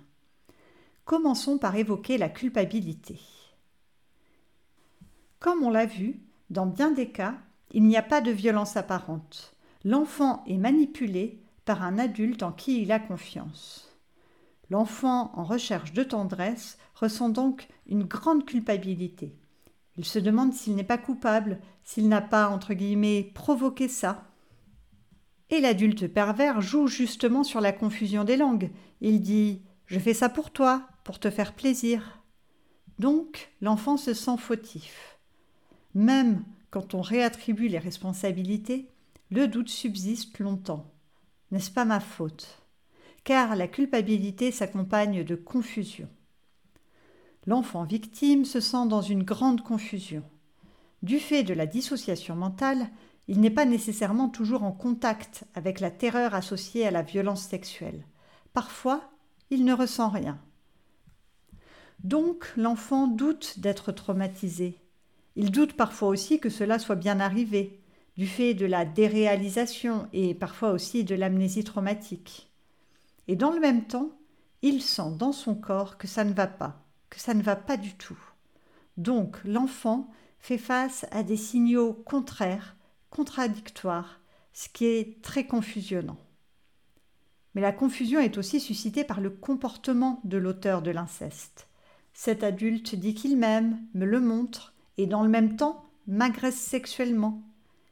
Commençons 1.06 1.56
par 1.56 1.74
évoquer 1.74 2.18
la 2.18 2.28
culpabilité. 2.28 3.18
Comme 5.40 5.62
on 5.62 5.70
l'a 5.70 5.86
vu, 5.86 6.20
dans 6.50 6.66
bien 6.66 6.90
des 6.90 7.08
cas, 7.08 7.38
il 7.72 7.84
n'y 7.84 7.96
a 7.96 8.02
pas 8.02 8.20
de 8.20 8.30
violence 8.30 8.76
apparente. 8.76 9.56
L'enfant 9.84 10.44
est 10.46 10.58
manipulé 10.58 11.40
par 11.64 11.82
un 11.82 11.98
adulte 11.98 12.42
en 12.42 12.52
qui 12.52 12.82
il 12.82 12.92
a 12.92 12.98
confiance. 12.98 13.96
L'enfant 14.68 15.30
en 15.34 15.44
recherche 15.44 15.94
de 15.94 16.02
tendresse 16.02 16.76
ressent 16.94 17.30
donc 17.30 17.68
une 17.86 18.04
grande 18.04 18.44
culpabilité. 18.44 19.34
Il 19.96 20.04
se 20.04 20.18
demande 20.18 20.52
s'il 20.52 20.76
n'est 20.76 20.84
pas 20.84 20.98
coupable, 20.98 21.58
s'il 21.84 22.08
n'a 22.08 22.20
pas, 22.20 22.58
provoqué 23.34 23.88
ça. 23.88 24.25
Et 25.50 25.60
l'adulte 25.60 26.08
pervers 26.08 26.60
joue 26.60 26.88
justement 26.88 27.44
sur 27.44 27.60
la 27.60 27.72
confusion 27.72 28.24
des 28.24 28.36
langues. 28.36 28.70
Il 29.00 29.20
dit 29.20 29.62
Je 29.86 29.98
fais 29.98 30.14
ça 30.14 30.28
pour 30.28 30.50
toi, 30.50 30.88
pour 31.04 31.20
te 31.20 31.30
faire 31.30 31.54
plaisir. 31.54 32.22
Donc 32.98 33.50
l'enfant 33.60 33.96
se 33.96 34.14
sent 34.14 34.38
fautif. 34.38 35.18
Même 35.94 36.44
quand 36.70 36.94
on 36.94 37.00
réattribue 37.00 37.68
les 37.68 37.78
responsabilités, 37.78 38.88
le 39.30 39.46
doute 39.46 39.68
subsiste 39.68 40.38
longtemps. 40.38 40.92
N'est-ce 41.50 41.70
pas 41.70 41.84
ma 41.84 42.00
faute? 42.00 42.62
Car 43.24 43.56
la 43.56 43.68
culpabilité 43.68 44.50
s'accompagne 44.50 45.24
de 45.24 45.34
confusion. 45.34 46.08
L'enfant 47.46 47.84
victime 47.84 48.44
se 48.44 48.60
sent 48.60 48.88
dans 48.88 49.00
une 49.00 49.22
grande 49.22 49.62
confusion. 49.62 50.24
Du 51.02 51.18
fait 51.20 51.44
de 51.44 51.54
la 51.54 51.66
dissociation 51.66 52.34
mentale, 52.34 52.90
il 53.28 53.40
n'est 53.40 53.50
pas 53.50 53.64
nécessairement 53.64 54.28
toujours 54.28 54.62
en 54.62 54.72
contact 54.72 55.44
avec 55.54 55.80
la 55.80 55.90
terreur 55.90 56.34
associée 56.34 56.86
à 56.86 56.90
la 56.90 57.02
violence 57.02 57.42
sexuelle. 57.42 58.04
Parfois, 58.52 59.10
il 59.50 59.64
ne 59.64 59.72
ressent 59.72 60.08
rien. 60.08 60.38
Donc 62.02 62.52
l'enfant 62.56 63.06
doute 63.08 63.58
d'être 63.58 63.92
traumatisé. 63.92 64.78
Il 65.34 65.50
doute 65.50 65.74
parfois 65.74 66.08
aussi 66.08 66.40
que 66.40 66.50
cela 66.50 66.78
soit 66.78 66.96
bien 66.96 67.20
arrivé, 67.20 67.80
du 68.16 68.26
fait 68.26 68.54
de 68.54 68.66
la 68.66 68.84
déréalisation 68.84 70.08
et 70.12 70.34
parfois 70.34 70.70
aussi 70.70 71.04
de 71.04 71.14
l'amnésie 71.14 71.64
traumatique. 71.64 72.50
Et 73.28 73.36
dans 73.36 73.50
le 73.50 73.60
même 73.60 73.86
temps, 73.86 74.10
il 74.62 74.80
sent 74.82 75.16
dans 75.18 75.32
son 75.32 75.54
corps 75.54 75.98
que 75.98 76.06
ça 76.06 76.24
ne 76.24 76.32
va 76.32 76.46
pas, 76.46 76.82
que 77.10 77.20
ça 77.20 77.34
ne 77.34 77.42
va 77.42 77.56
pas 77.56 77.76
du 77.76 77.94
tout. 77.94 78.18
Donc 78.96 79.36
l'enfant 79.44 80.10
fait 80.38 80.58
face 80.58 81.06
à 81.10 81.22
des 81.22 81.36
signaux 81.36 81.92
contraires, 81.92 82.75
contradictoires, 83.16 84.20
ce 84.52 84.68
qui 84.68 84.84
est 84.84 85.22
très 85.22 85.46
confusionnant. 85.46 86.18
Mais 87.54 87.62
la 87.62 87.72
confusion 87.72 88.20
est 88.20 88.36
aussi 88.36 88.60
suscitée 88.60 89.04
par 89.04 89.22
le 89.22 89.30
comportement 89.30 90.20
de 90.24 90.36
l'auteur 90.36 90.82
de 90.82 90.90
l'inceste. 90.90 91.66
Cet 92.12 92.44
adulte 92.44 92.94
dit 92.94 93.14
qu'il 93.14 93.38
m'aime, 93.38 93.78
me 93.94 94.04
le 94.04 94.20
montre, 94.20 94.74
et 94.98 95.06
dans 95.06 95.22
le 95.22 95.30
même 95.30 95.56
temps 95.56 95.86
m'agresse 96.06 96.58
sexuellement. 96.58 97.42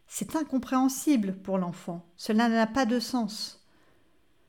C'est 0.06 0.36
incompréhensible 0.36 1.38
pour 1.42 1.56
l'enfant, 1.56 2.04
cela 2.18 2.50
n'a 2.50 2.66
pas 2.66 2.84
de 2.84 3.00
sens. 3.00 3.66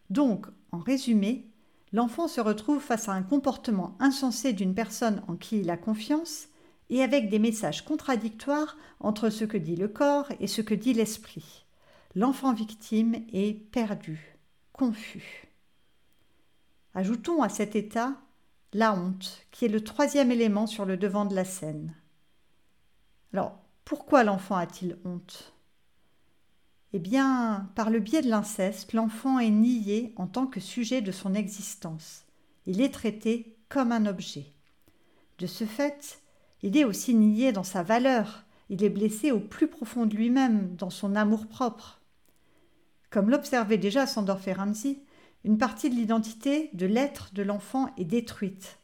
Donc, 0.10 0.46
en 0.74 0.80
résumé, 0.80 1.50
l'enfant 1.94 2.28
se 2.28 2.42
retrouve 2.42 2.82
face 2.82 3.08
à 3.08 3.14
un 3.14 3.24
comportement 3.24 3.96
insensé 4.02 4.52
d'une 4.52 4.76
personne 4.76 5.24
en 5.30 5.38
qui 5.38 5.60
il 5.60 5.70
a 5.70 5.78
confiance 5.78 6.50
et 6.90 7.04
avec 7.04 7.30
des 7.30 7.40
messages 7.40 7.84
contradictoires 7.84 8.78
entre 9.00 9.30
ce 9.30 9.46
que 9.46 9.58
dit 9.58 9.76
le 9.76 9.88
corps 9.88 10.32
et 10.40 10.48
ce 10.48 10.62
que 10.62 10.76
dit 10.76 10.94
l'esprit. 10.94 11.66
L'enfant 12.16 12.54
victime 12.54 13.16
est 13.34 13.54
perdu, 13.72 14.38
confus. 14.72 15.48
Ajoutons 16.94 17.42
à 17.42 17.50
cet 17.50 17.76
état 17.76 18.16
la 18.74 18.94
honte, 18.94 19.46
qui 19.52 19.66
est 19.66 19.70
le 19.70 19.84
troisième 19.84 20.32
élément 20.32 20.68
sur 20.68 20.86
le 20.86 20.98
devant 20.98 21.26
de 21.26 21.36
la 21.36 21.46
scène. 21.46 21.96
Alors, 23.34 23.58
pourquoi 23.86 24.24
l'enfant 24.24 24.56
a-t-il 24.56 24.98
honte? 25.06 25.54
Eh 26.94 27.00
bien, 27.00 27.70
par 27.76 27.90
le 27.90 28.00
biais 28.00 28.22
de 28.22 28.30
l'inceste, 28.30 28.94
l'enfant 28.94 29.40
est 29.40 29.50
nié 29.50 30.14
en 30.16 30.28
tant 30.28 30.48
que 30.48 30.60
sujet 30.60 31.02
de 31.02 31.12
son 31.12 31.36
existence. 31.36 32.24
Il 32.66 32.82
est 32.82 32.94
traité 32.94 33.58
comme 33.68 33.92
un 33.92 34.06
objet. 34.06 34.54
De 35.38 35.48
ce 35.48 35.66
fait, 35.66 36.22
il 36.66 36.76
est 36.78 36.84
aussi 36.84 37.14
nié 37.14 37.52
dans 37.52 37.64
sa 37.64 37.84
valeur, 37.84 38.44
il 38.70 38.84
est 38.84 38.90
blessé 38.90 39.32
au 39.32 39.40
plus 39.40 39.68
profond 39.68 40.08
de 40.08 40.16
lui-même, 40.16 40.76
dans 40.76 40.90
son 40.90 41.16
amour-propre. 41.16 42.02
Comme 43.12 43.30
l'observait 43.30 43.78
déjà 43.78 44.08
Sandor 44.08 44.40
Ferenczi, 44.40 45.04
une 45.44 45.60
partie 45.60 45.92
de 45.92 45.96
l'identité, 45.96 46.72
de 46.74 46.88
l'être 46.88 47.36
de 47.36 47.44
l'enfant 47.44 47.94
est 47.98 48.04
détruite, 48.04 48.80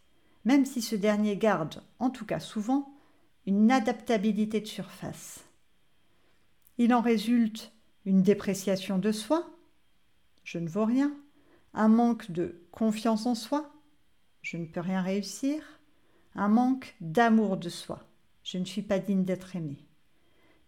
même 0.46 0.64
si 0.64 0.84
ce 0.84 0.96
dernier 0.96 1.38
garde, 1.38 1.82
en 1.98 2.12
tout 2.12 2.24
cas 2.24 2.40
souvent, 2.40 2.94
une 3.48 3.72
adaptabilité 3.72 4.62
de 4.62 4.68
surface. 4.68 5.44
Il 6.78 6.94
en 6.94 7.02
résulte 7.02 7.74
une 8.06 8.22
dépréciation 8.22 9.00
de 9.00 9.12
soi, 9.12 9.50
je 10.44 10.60
ne 10.60 10.70
vaux 10.70 10.86
rien, 10.86 11.12
un 11.74 11.88
manque 11.88 12.30
de 12.30 12.62
confiance 12.70 13.26
en 13.26 13.34
soi, 13.34 13.74
je 14.44 14.58
ne 14.58 14.68
peux 14.68 14.82
rien 14.82 15.02
réussir, 15.02 15.81
un 16.36 16.48
manque 16.48 16.96
d'amour 17.02 17.58
de 17.58 17.70
soi, 17.70 18.06
je 18.44 18.58
ne 18.58 18.66
suis 18.66 18.82
pas 18.82 19.00
digne 19.00 19.24
d'être 19.24 19.56
aimé. 19.56 19.78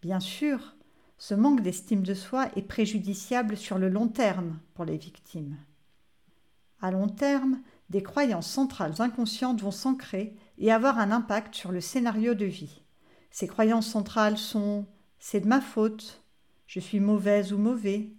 Bien 0.02 0.20
sûr, 0.20 0.76
ce 1.18 1.34
manque 1.34 1.62
d'estime 1.62 2.04
de 2.04 2.14
soi 2.14 2.50
est 2.56 2.68
préjudiciable 2.68 3.56
sur 3.56 3.78
le 3.78 3.90
long 3.90 4.08
terme 4.08 4.60
pour 4.74 4.86
les 4.86 4.98
victimes. 4.98 5.58
À 6.82 6.92
long 6.92 7.08
terme, 7.08 7.62
des 7.90 8.04
croyances 8.04 8.50
centrales 8.50 8.96
inconscientes 9.00 9.62
vont 9.62 9.72
s'ancrer 9.72 10.36
et 10.58 10.72
avoir 10.72 11.00
un 11.00 11.12
impact 11.12 11.56
sur 11.56 11.72
le 11.72 11.80
scénario 11.80 12.34
de 12.34 12.46
vie. 12.46 12.82
Ces 13.32 13.48
croyances 13.48 13.88
centrales 13.88 14.38
sont 14.38 14.86
c'est 15.18 15.40
de 15.40 15.48
ma 15.48 15.62
faute, 15.62 16.22
je 16.68 16.82
suis 16.82 17.00
mauvaise 17.00 17.54
ou 17.54 17.58
mauvais, 17.58 18.10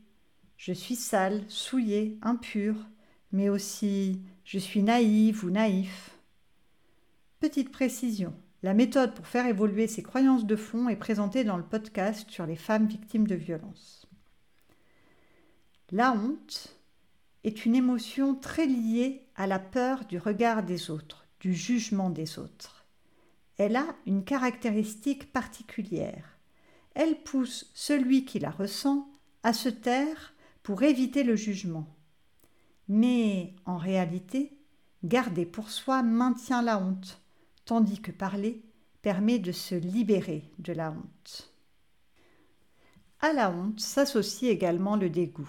je 0.56 0.72
suis 0.72 0.96
sale, 0.96 1.44
souillé, 1.48 2.18
impur, 2.22 2.74
mais 3.30 3.50
aussi 3.50 4.22
je 4.44 4.58
suis 4.58 4.82
naïve 4.82 5.44
ou 5.44 5.50
naïf. 5.50 6.13
Petite 7.44 7.72
précision, 7.72 8.32
la 8.62 8.72
méthode 8.72 9.12
pour 9.12 9.26
faire 9.26 9.46
évoluer 9.46 9.86
ces 9.86 10.02
croyances 10.02 10.46
de 10.46 10.56
fond 10.56 10.88
est 10.88 10.96
présentée 10.96 11.44
dans 11.44 11.58
le 11.58 11.62
podcast 11.62 12.30
sur 12.30 12.46
les 12.46 12.56
femmes 12.56 12.86
victimes 12.86 13.26
de 13.26 13.34
violences. 13.34 14.06
La 15.92 16.12
honte, 16.12 16.74
est 17.44 17.66
une 17.66 17.74
émotion 17.74 18.34
très 18.34 18.64
liée 18.64 19.26
à 19.36 19.46
la 19.46 19.58
peur 19.58 20.06
du 20.06 20.16
regard 20.16 20.62
des 20.62 20.90
autres, 20.90 21.26
du 21.38 21.52
jugement 21.52 22.08
des 22.08 22.38
autres. 22.38 22.86
Elle 23.58 23.76
a 23.76 23.94
une 24.06 24.24
caractéristique 24.24 25.30
particulière. 25.30 26.38
Elle 26.94 27.22
pousse 27.24 27.70
celui 27.74 28.24
qui 28.24 28.38
la 28.38 28.50
ressent 28.50 29.06
à 29.42 29.52
se 29.52 29.68
taire 29.68 30.32
pour 30.62 30.82
éviter 30.82 31.24
le 31.24 31.36
jugement. 31.36 31.94
Mais 32.88 33.52
en 33.66 33.76
réalité, 33.76 34.56
garder 35.02 35.44
pour 35.44 35.68
soi 35.68 36.02
maintient 36.02 36.62
la 36.62 36.78
honte, 36.78 37.20
tandis 37.64 38.00
que 38.00 38.12
parler 38.12 38.62
permet 39.02 39.38
de 39.38 39.52
se 39.52 39.74
libérer 39.74 40.50
de 40.58 40.72
la 40.72 40.90
honte. 40.90 41.52
À 43.20 43.32
la 43.32 43.50
honte 43.50 43.80
s'associe 43.80 44.50
également 44.50 44.96
le 44.96 45.10
dégoût. 45.10 45.48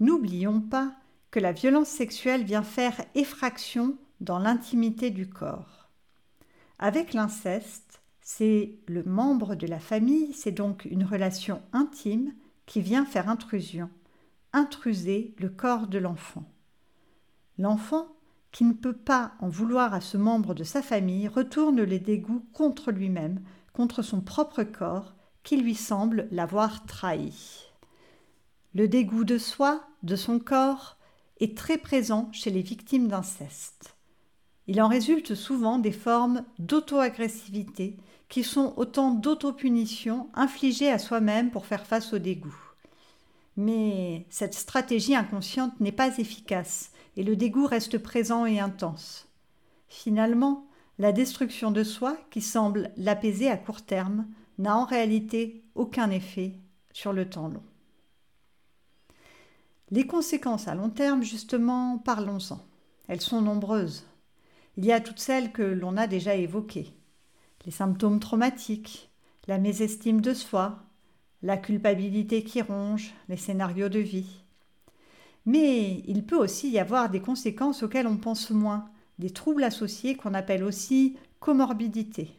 N'oublions 0.00 0.60
pas 0.60 0.94
que 1.30 1.40
la 1.40 1.52
violence 1.52 1.88
sexuelle 1.88 2.44
vient 2.44 2.62
faire 2.62 3.00
effraction 3.14 3.96
dans 4.20 4.38
l'intimité 4.38 5.10
du 5.10 5.28
corps. 5.28 5.88
Avec 6.78 7.12
l'inceste, 7.12 8.02
c'est 8.20 8.78
le 8.86 9.02
membre 9.02 9.54
de 9.54 9.66
la 9.66 9.78
famille, 9.78 10.32
c'est 10.32 10.52
donc 10.52 10.86
une 10.86 11.04
relation 11.04 11.62
intime 11.72 12.32
qui 12.66 12.80
vient 12.80 13.04
faire 13.04 13.28
intrusion, 13.28 13.90
intruser 14.52 15.34
le 15.38 15.48
corps 15.48 15.86
de 15.86 15.98
l'enfant. 15.98 16.44
L'enfant, 17.58 18.08
qui 18.54 18.64
ne 18.64 18.72
peut 18.72 18.96
pas 18.96 19.32
en 19.40 19.48
vouloir 19.48 19.94
à 19.94 20.00
ce 20.00 20.16
membre 20.16 20.54
de 20.54 20.62
sa 20.62 20.80
famille, 20.80 21.26
retourne 21.26 21.82
les 21.82 21.98
dégoûts 21.98 22.46
contre 22.52 22.92
lui-même, 22.92 23.42
contre 23.72 24.02
son 24.02 24.20
propre 24.20 24.62
corps, 24.62 25.12
qui 25.42 25.56
lui 25.56 25.74
semble 25.74 26.28
l'avoir 26.30 26.86
trahi. 26.86 27.66
Le 28.72 28.86
dégoût 28.86 29.24
de 29.24 29.38
soi, 29.38 29.82
de 30.04 30.14
son 30.14 30.38
corps, 30.38 30.98
est 31.40 31.58
très 31.58 31.78
présent 31.78 32.28
chez 32.30 32.50
les 32.50 32.62
victimes 32.62 33.08
d'inceste. 33.08 33.96
Il 34.68 34.80
en 34.80 34.86
résulte 34.86 35.34
souvent 35.34 35.80
des 35.80 35.92
formes 35.92 36.44
d'auto-agressivité 36.60 37.96
qui 38.28 38.44
sont 38.44 38.72
autant 38.76 39.10
d'auto-punitions 39.10 40.28
infligées 40.32 40.92
à 40.92 41.00
soi-même 41.00 41.50
pour 41.50 41.66
faire 41.66 41.86
face 41.86 42.12
au 42.12 42.20
dégoût. 42.20 42.54
Mais 43.56 44.26
cette 44.30 44.54
stratégie 44.54 45.16
inconsciente 45.16 45.80
n'est 45.80 45.90
pas 45.90 46.18
efficace 46.18 46.92
et 47.16 47.22
le 47.22 47.36
dégoût 47.36 47.66
reste 47.66 47.98
présent 47.98 48.46
et 48.46 48.60
intense. 48.60 49.28
Finalement, 49.88 50.66
la 50.98 51.12
destruction 51.12 51.70
de 51.70 51.84
soi, 51.84 52.16
qui 52.30 52.40
semble 52.40 52.92
l'apaiser 52.96 53.48
à 53.48 53.56
court 53.56 53.82
terme, 53.82 54.26
n'a 54.58 54.76
en 54.76 54.84
réalité 54.84 55.64
aucun 55.74 56.10
effet 56.10 56.52
sur 56.92 57.12
le 57.12 57.28
temps 57.28 57.48
long. 57.48 57.62
Les 59.90 60.06
conséquences 60.06 60.68
à 60.68 60.74
long 60.74 60.90
terme, 60.90 61.22
justement, 61.22 61.98
parlons-en. 61.98 62.60
Elles 63.08 63.20
sont 63.20 63.42
nombreuses. 63.42 64.06
Il 64.76 64.84
y 64.84 64.92
a 64.92 65.00
toutes 65.00 65.20
celles 65.20 65.52
que 65.52 65.62
l'on 65.62 65.96
a 65.96 66.06
déjà 66.06 66.34
évoquées. 66.34 66.94
Les 67.66 67.72
symptômes 67.72 68.20
traumatiques, 68.20 69.10
la 69.46 69.58
mésestime 69.58 70.20
de 70.20 70.34
soi, 70.34 70.82
la 71.42 71.56
culpabilité 71.56 72.42
qui 72.42 72.62
ronge, 72.62 73.14
les 73.28 73.36
scénarios 73.36 73.88
de 73.88 73.98
vie. 73.98 74.43
Mais 75.46 76.02
il 76.06 76.24
peut 76.24 76.38
aussi 76.38 76.70
y 76.70 76.78
avoir 76.78 77.10
des 77.10 77.20
conséquences 77.20 77.82
auxquelles 77.82 78.06
on 78.06 78.16
pense 78.16 78.50
moins, 78.50 78.88
des 79.18 79.30
troubles 79.30 79.64
associés 79.64 80.16
qu'on 80.16 80.34
appelle 80.34 80.64
aussi 80.64 81.16
comorbidité. 81.40 82.38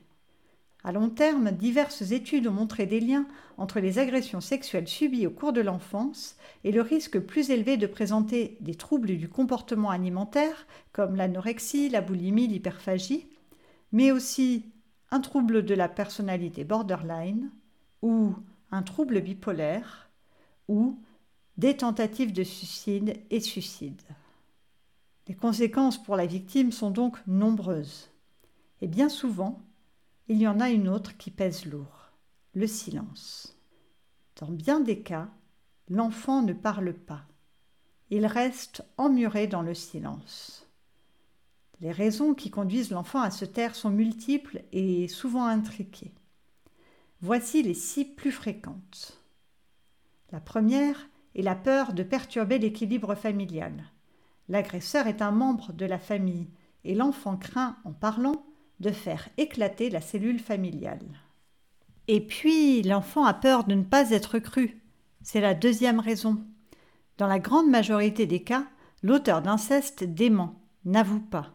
À 0.84 0.92
long 0.92 1.10
terme, 1.10 1.52
diverses 1.52 2.12
études 2.12 2.46
ont 2.46 2.52
montré 2.52 2.86
des 2.86 3.00
liens 3.00 3.26
entre 3.58 3.80
les 3.80 3.98
agressions 3.98 4.40
sexuelles 4.40 4.88
subies 4.88 5.26
au 5.26 5.32
cours 5.32 5.52
de 5.52 5.62
l'enfance 5.62 6.38
et 6.64 6.72
le 6.72 6.82
risque 6.82 7.20
plus 7.20 7.50
élevé 7.50 7.76
de 7.76 7.88
présenter 7.88 8.58
des 8.62 8.76
troubles 8.76 9.18
du 9.18 9.28
comportement 9.28 9.90
alimentaire 9.90 10.68
comme 10.92 11.16
l'anorexie, 11.16 11.90
la 11.90 12.02
boulimie, 12.02 12.48
l'hyperphagie, 12.48 13.28
mais 13.92 14.12
aussi 14.12 14.66
un 15.10 15.22
trouble 15.22 15.66
de 15.66 15.74
la 15.74 15.90
personnalité 15.90 16.64
borderline 16.64 17.50
ou 18.04 18.36
un 18.70 18.84
trouble 18.84 19.22
bipolaire 19.22 20.12
ou 20.68 21.00
des 21.58 21.78
tentatives 21.78 22.34
de 22.34 22.44
suicide 22.44 23.22
et 23.30 23.40
suicide. 23.40 24.02
Les 25.28 25.36
conséquences 25.36 26.02
pour 26.02 26.16
la 26.16 26.26
victime 26.26 26.72
sont 26.72 26.92
donc 26.92 27.18
nombreuses 27.28 28.10
et 28.82 28.88
bien 28.88 29.10
souvent 29.10 29.62
il 30.28 30.38
y 30.38 30.48
en 30.48 30.60
a 30.60 30.70
une 30.70 30.88
autre 30.88 31.18
qui 31.18 31.32
pèse 31.32 31.66
lourd, 31.66 32.12
le 32.54 32.68
silence. 32.68 33.58
Dans 34.40 34.52
bien 34.52 34.80
des 34.80 35.02
cas, 35.02 35.30
l'enfant 35.88 36.42
ne 36.42 36.54
parle 36.54 36.94
pas. 36.94 37.26
Il 38.10 38.26
reste 38.26 38.84
emmuré 38.98 39.48
dans 39.48 39.62
le 39.62 39.74
silence. 39.74 40.68
Les 41.82 41.92
raisons 41.92 42.34
qui 42.34 42.50
conduisent 42.50 42.92
l'enfant 42.92 43.22
à 43.22 43.32
se 43.32 43.46
taire 43.46 43.76
sont 43.76 43.90
multiples 43.90 44.64
et 44.72 45.08
souvent 45.08 45.46
intriquées. 45.46 46.14
Voici 47.22 47.64
les 47.64 47.74
six 47.74 48.06
plus 48.06 48.32
fréquentes. 48.32 49.20
La 50.32 50.40
première 50.40 51.08
est 51.36 51.42
la 51.42 51.56
peur 51.56 51.94
de 51.94 52.04
perturber 52.04 52.58
l'équilibre 52.58 53.16
familial. 53.16 53.74
L'agresseur 54.50 55.08
est 55.08 55.22
un 55.22 55.32
membre 55.32 55.74
de 55.74 55.86
la 55.86 56.00
famille 56.00 56.48
et 56.84 56.96
l'enfant 56.96 57.36
craint, 57.36 57.78
en 57.84 57.92
parlant, 57.92 58.46
de 58.80 58.92
faire 58.92 59.30
éclater 59.38 59.90
la 59.90 60.02
cellule 60.02 60.40
familiale. 60.40 61.06
Et 62.08 62.22
puis, 62.22 62.84
l'enfant 62.84 63.26
a 63.26 63.34
peur 63.34 63.64
de 63.64 63.74
ne 63.74 63.84
pas 63.84 64.12
être 64.12 64.38
cru. 64.38 64.82
C'est 65.24 65.42
la 65.42 65.56
deuxième 65.56 66.00
raison. 66.00 66.44
Dans 67.18 67.28
la 67.28 67.40
grande 67.40 67.70
majorité 67.70 68.28
des 68.28 68.44
cas, 68.44 68.66
l'auteur 69.02 69.42
d'inceste 69.42 70.04
dément, 70.04 70.60
n'avoue 70.84 71.20
pas. 71.22 71.54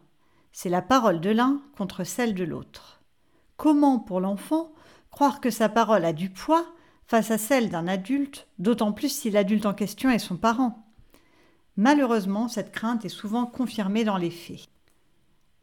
C'est 0.51 0.69
la 0.69 0.81
parole 0.81 1.21
de 1.21 1.29
l'un 1.29 1.61
contre 1.77 2.03
celle 2.03 2.35
de 2.35 2.43
l'autre. 2.43 3.01
Comment, 3.55 3.99
pour 3.99 4.19
l'enfant, 4.19 4.73
croire 5.11 5.39
que 5.39 5.49
sa 5.49 5.69
parole 5.69 6.03
a 6.03 6.13
du 6.13 6.29
poids 6.29 6.65
face 7.11 7.29
à 7.29 7.37
celle 7.37 7.67
d'un 7.67 7.89
adulte, 7.89 8.47
d'autant 8.57 8.93
plus 8.93 9.09
si 9.09 9.29
l'adulte 9.29 9.65
en 9.65 9.73
question 9.73 10.09
est 10.09 10.17
son 10.17 10.37
parent 10.37 10.81
Malheureusement, 11.75 12.47
cette 12.47 12.71
crainte 12.71 13.03
est 13.03 13.09
souvent 13.09 13.45
confirmée 13.45 14.05
dans 14.05 14.15
les 14.15 14.31
faits. 14.31 14.69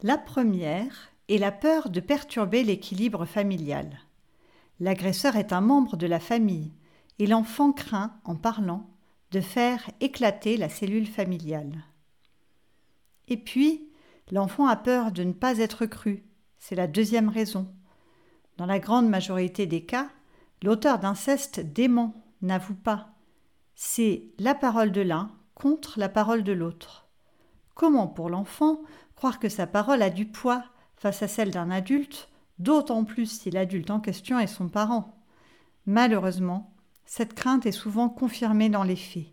La 0.03 0.19
première 0.19 1.09
et 1.27 1.39
la 1.39 1.51
peur 1.51 1.89
de 1.89 2.01
perturber 2.01 2.63
l'équilibre 2.63 3.25
familial. 3.25 3.99
L'agresseur 4.79 5.37
est 5.37 5.51
un 5.51 5.61
membre 5.61 5.97
de 5.97 6.05
la 6.05 6.19
famille 6.19 6.71
et 7.17 7.25
l'enfant 7.25 7.71
craint, 7.71 8.13
en 8.25 8.35
parlant, 8.35 8.87
de 9.31 9.41
faire 9.41 9.89
éclater 10.01 10.55
la 10.55 10.69
cellule 10.69 11.07
familiale. 11.07 11.83
Et 13.27 13.37
puis, 13.37 13.89
l'enfant 14.31 14.67
a 14.67 14.75
peur 14.75 15.11
de 15.11 15.23
ne 15.23 15.33
pas 15.33 15.57
être 15.57 15.87
cru. 15.87 16.21
C'est 16.59 16.75
la 16.75 16.85
deuxième 16.85 17.29
raison. 17.29 17.67
Dans 18.57 18.67
la 18.67 18.77
grande 18.77 19.09
majorité 19.09 19.65
des 19.65 19.83
cas, 19.83 20.11
l'auteur 20.63 20.99
d'inceste 20.99 21.59
dément, 21.59 22.13
n'avoue 22.41 22.75
pas. 22.75 23.09
C'est 23.75 24.23
la 24.39 24.55
parole 24.55 24.91
de 24.91 25.01
l'un 25.01 25.31
contre 25.55 25.99
la 25.99 26.09
parole 26.09 26.43
de 26.43 26.51
l'autre. 26.51 27.07
Comment 27.75 28.07
pour 28.07 28.29
l'enfant 28.29 28.81
croire 29.15 29.39
que 29.39 29.49
sa 29.49 29.67
parole 29.67 30.01
a 30.01 30.09
du 30.09 30.25
poids 30.25 30.63
face 30.95 31.21
à 31.21 31.27
celle 31.27 31.51
d'un 31.51 31.71
adulte, 31.71 32.29
d'autant 32.57 33.03
plus 33.03 33.25
si 33.25 33.51
l'adulte 33.51 33.91
en 33.91 33.99
question 33.99 34.39
est 34.39 34.47
son 34.47 34.69
parent? 34.69 35.17
Malheureusement, 35.85 36.73
cette 37.05 37.33
crainte 37.33 37.65
est 37.65 37.71
souvent 37.71 38.09
confirmée 38.09 38.69
dans 38.69 38.83
les 38.83 38.95
faits. 38.95 39.27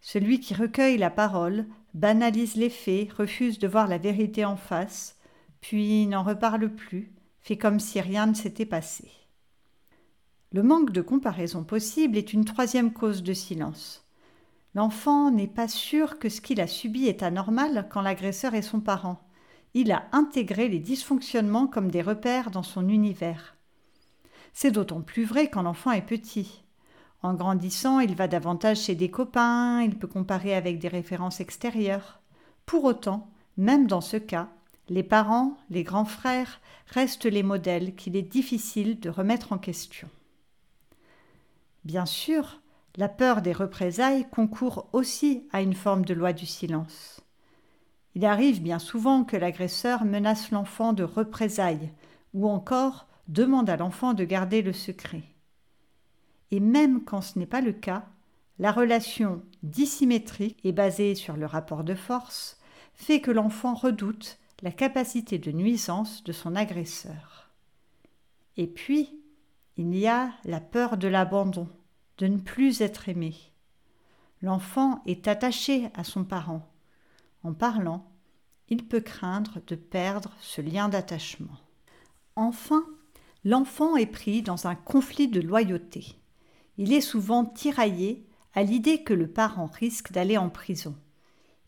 Celui 0.00 0.40
qui 0.40 0.54
recueille 0.54 0.98
la 0.98 1.10
parole 1.10 1.66
banalise 1.94 2.56
les 2.56 2.70
faits, 2.70 3.12
refuse 3.12 3.58
de 3.58 3.68
voir 3.68 3.86
la 3.86 3.98
vérité 3.98 4.44
en 4.44 4.56
face, 4.56 5.18
puis 5.60 6.06
n'en 6.06 6.22
reparle 6.22 6.68
plus, 6.70 7.12
fait 7.40 7.56
comme 7.56 7.78
si 7.78 8.00
rien 8.00 8.26
ne 8.26 8.34
s'était 8.34 8.66
passé. 8.66 9.10
Le 10.52 10.62
manque 10.62 10.92
de 10.92 11.00
comparaison 11.00 11.64
possible 11.64 12.16
est 12.16 12.32
une 12.32 12.44
troisième 12.44 12.92
cause 12.92 13.22
de 13.22 13.32
silence. 13.32 14.04
L'enfant 14.74 15.30
n'est 15.30 15.46
pas 15.46 15.68
sûr 15.68 16.18
que 16.18 16.28
ce 16.28 16.40
qu'il 16.40 16.60
a 16.60 16.66
subi 16.66 17.06
est 17.06 17.22
anormal 17.22 17.88
quand 17.90 18.02
l'agresseur 18.02 18.54
est 18.54 18.62
son 18.62 18.80
parent 18.80 19.22
il 19.74 19.90
a 19.90 20.04
intégré 20.12 20.68
les 20.68 20.78
dysfonctionnements 20.78 21.66
comme 21.66 21.90
des 21.90 22.02
repères 22.02 22.50
dans 22.50 22.62
son 22.62 22.88
univers. 22.88 23.56
C'est 24.52 24.70
d'autant 24.70 25.00
plus 25.00 25.24
vrai 25.24 25.48
quand 25.48 25.62
l'enfant 25.62 25.92
est 25.92 26.02
petit. 26.02 26.62
En 27.22 27.34
grandissant, 27.34 28.00
il 28.00 28.14
va 28.14 28.28
davantage 28.28 28.82
chez 28.82 28.94
des 28.94 29.10
copains, 29.10 29.82
il 29.82 29.96
peut 29.96 30.08
comparer 30.08 30.54
avec 30.54 30.78
des 30.78 30.88
références 30.88 31.40
extérieures. 31.40 32.20
Pour 32.66 32.84
autant, 32.84 33.30
même 33.56 33.86
dans 33.86 34.00
ce 34.00 34.16
cas, 34.16 34.48
les 34.88 35.02
parents, 35.02 35.56
les 35.70 35.84
grands 35.84 36.04
frères 36.04 36.60
restent 36.88 37.24
les 37.24 37.42
modèles 37.42 37.94
qu'il 37.94 38.16
est 38.16 38.22
difficile 38.22 39.00
de 39.00 39.08
remettre 39.08 39.52
en 39.52 39.58
question. 39.58 40.08
Bien 41.84 42.06
sûr, 42.06 42.60
la 42.96 43.08
peur 43.08 43.42
des 43.42 43.52
représailles 43.52 44.26
concourt 44.30 44.88
aussi 44.92 45.48
à 45.52 45.62
une 45.62 45.74
forme 45.74 46.04
de 46.04 46.14
loi 46.14 46.32
du 46.32 46.46
silence. 46.46 47.20
Il 48.14 48.24
arrive 48.24 48.62
bien 48.62 48.78
souvent 48.78 49.24
que 49.24 49.36
l'agresseur 49.36 50.04
menace 50.04 50.50
l'enfant 50.50 50.92
de 50.92 51.02
représailles 51.02 51.90
ou 52.34 52.48
encore 52.48 53.06
demande 53.28 53.70
à 53.70 53.76
l'enfant 53.76 54.12
de 54.12 54.24
garder 54.24 54.62
le 54.62 54.72
secret. 54.72 55.22
Et 56.50 56.60
même 56.60 57.02
quand 57.02 57.22
ce 57.22 57.38
n'est 57.38 57.46
pas 57.46 57.62
le 57.62 57.72
cas, 57.72 58.04
la 58.58 58.70
relation 58.70 59.42
dissymétrique 59.62 60.58
et 60.64 60.72
basée 60.72 61.14
sur 61.14 61.36
le 61.36 61.46
rapport 61.46 61.84
de 61.84 61.94
force 61.94 62.58
fait 62.94 63.20
que 63.20 63.30
l'enfant 63.30 63.74
redoute 63.74 64.38
la 64.60 64.70
capacité 64.70 65.38
de 65.38 65.50
nuisance 65.50 66.22
de 66.24 66.32
son 66.32 66.54
agresseur. 66.54 67.50
Et 68.58 68.66
puis, 68.66 69.21
il 69.76 69.96
y 69.96 70.06
a 70.06 70.32
la 70.44 70.60
peur 70.60 70.96
de 70.96 71.08
l'abandon, 71.08 71.68
de 72.18 72.26
ne 72.26 72.38
plus 72.38 72.80
être 72.80 73.08
aimé. 73.08 73.34
L'enfant 74.42 75.02
est 75.06 75.28
attaché 75.28 75.88
à 75.94 76.04
son 76.04 76.24
parent 76.24 76.68
en 77.44 77.54
parlant, 77.54 78.08
il 78.68 78.86
peut 78.86 79.00
craindre 79.00 79.60
de 79.66 79.74
perdre 79.74 80.32
ce 80.40 80.60
lien 80.60 80.88
d'attachement. 80.88 81.58
Enfin, 82.36 82.84
l'enfant 83.44 83.96
est 83.96 84.06
pris 84.06 84.42
dans 84.42 84.66
un 84.66 84.74
conflit 84.74 85.28
de 85.28 85.40
loyauté. 85.40 86.06
Il 86.78 86.92
est 86.92 87.00
souvent 87.00 87.44
tiraillé 87.44 88.26
à 88.54 88.62
l'idée 88.62 89.02
que 89.02 89.12
le 89.12 89.26
parent 89.26 89.66
risque 89.66 90.12
d'aller 90.12 90.38
en 90.38 90.50
prison. 90.50 90.96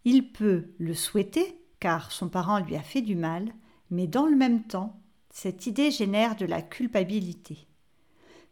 Il 0.04 0.32
peut 0.32 0.72
le 0.78 0.94
souhaiter, 0.94 1.60
car 1.80 2.12
son 2.12 2.28
parent 2.28 2.60
lui 2.60 2.76
a 2.76 2.82
fait 2.82 3.02
du 3.02 3.16
mal, 3.16 3.52
mais 3.90 4.06
dans 4.06 4.26
le 4.26 4.36
même 4.36 4.62
temps, 4.64 5.00
cette 5.30 5.66
idée 5.66 5.90
génère 5.90 6.36
de 6.36 6.46
la 6.46 6.62
culpabilité. 6.62 7.66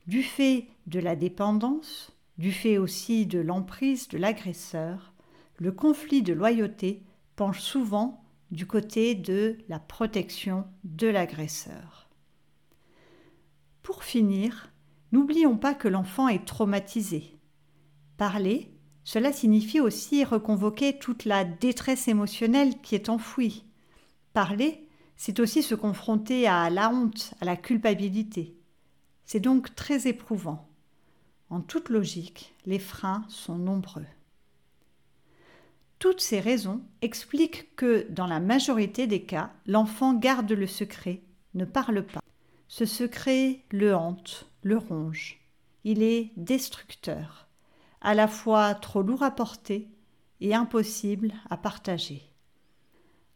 Du 0.06 0.22
fait 0.22 0.66
de 0.88 0.98
la 0.98 1.14
dépendance, 1.14 2.12
du 2.36 2.50
fait 2.50 2.76
aussi 2.76 3.24
de 3.26 3.38
l'emprise 3.38 4.08
de 4.08 4.18
l'agresseur, 4.18 5.12
le 5.58 5.70
conflit 5.70 6.22
de 6.22 6.32
loyauté 6.32 7.02
penche 7.36 7.60
souvent 7.60 8.24
du 8.50 8.66
côté 8.66 9.14
de 9.14 9.56
la 9.68 9.78
protection 9.78 10.66
de 10.82 11.06
l'agresseur. 11.06 12.08
Pour 13.82 14.02
finir, 14.02 14.72
n'oublions 15.12 15.56
pas 15.56 15.74
que 15.74 15.88
l'enfant 15.88 16.28
est 16.28 16.44
traumatisé. 16.44 17.38
Parler, 18.16 18.70
cela 19.04 19.32
signifie 19.32 19.80
aussi 19.80 20.24
reconvoquer 20.24 20.98
toute 20.98 21.24
la 21.24 21.44
détresse 21.44 22.08
émotionnelle 22.08 22.80
qui 22.82 22.94
est 22.96 23.08
enfouie. 23.08 23.64
Parler, 24.32 24.88
c'est 25.16 25.38
aussi 25.38 25.62
se 25.62 25.74
confronter 25.74 26.48
à 26.48 26.70
la 26.70 26.90
honte, 26.90 27.34
à 27.40 27.44
la 27.44 27.56
culpabilité. 27.56 28.56
C'est 29.24 29.40
donc 29.40 29.74
très 29.74 30.06
éprouvant. 30.06 30.68
En 31.50 31.60
toute 31.60 31.88
logique, 31.88 32.54
les 32.66 32.78
freins 32.78 33.24
sont 33.28 33.58
nombreux. 33.58 34.06
Toutes 35.98 36.20
ces 36.20 36.40
raisons 36.40 36.80
expliquent 37.00 37.76
que, 37.76 38.06
dans 38.10 38.26
la 38.26 38.40
majorité 38.40 39.06
des 39.06 39.22
cas, 39.22 39.52
l'enfant 39.66 40.14
garde 40.14 40.50
le 40.50 40.66
secret, 40.66 41.20
ne 41.54 41.64
parle 41.64 42.04
pas. 42.04 42.22
Ce 42.68 42.86
secret 42.86 43.60
le 43.70 43.94
hante, 43.94 44.50
le 44.62 44.78
ronge. 44.78 45.38
Il 45.84 46.02
est 46.02 46.32
destructeur, 46.36 47.48
à 48.00 48.14
la 48.14 48.28
fois 48.28 48.74
trop 48.74 49.02
lourd 49.02 49.22
à 49.22 49.30
porter 49.30 49.88
et 50.40 50.54
impossible 50.54 51.32
à 51.50 51.56
partager. 51.56 52.22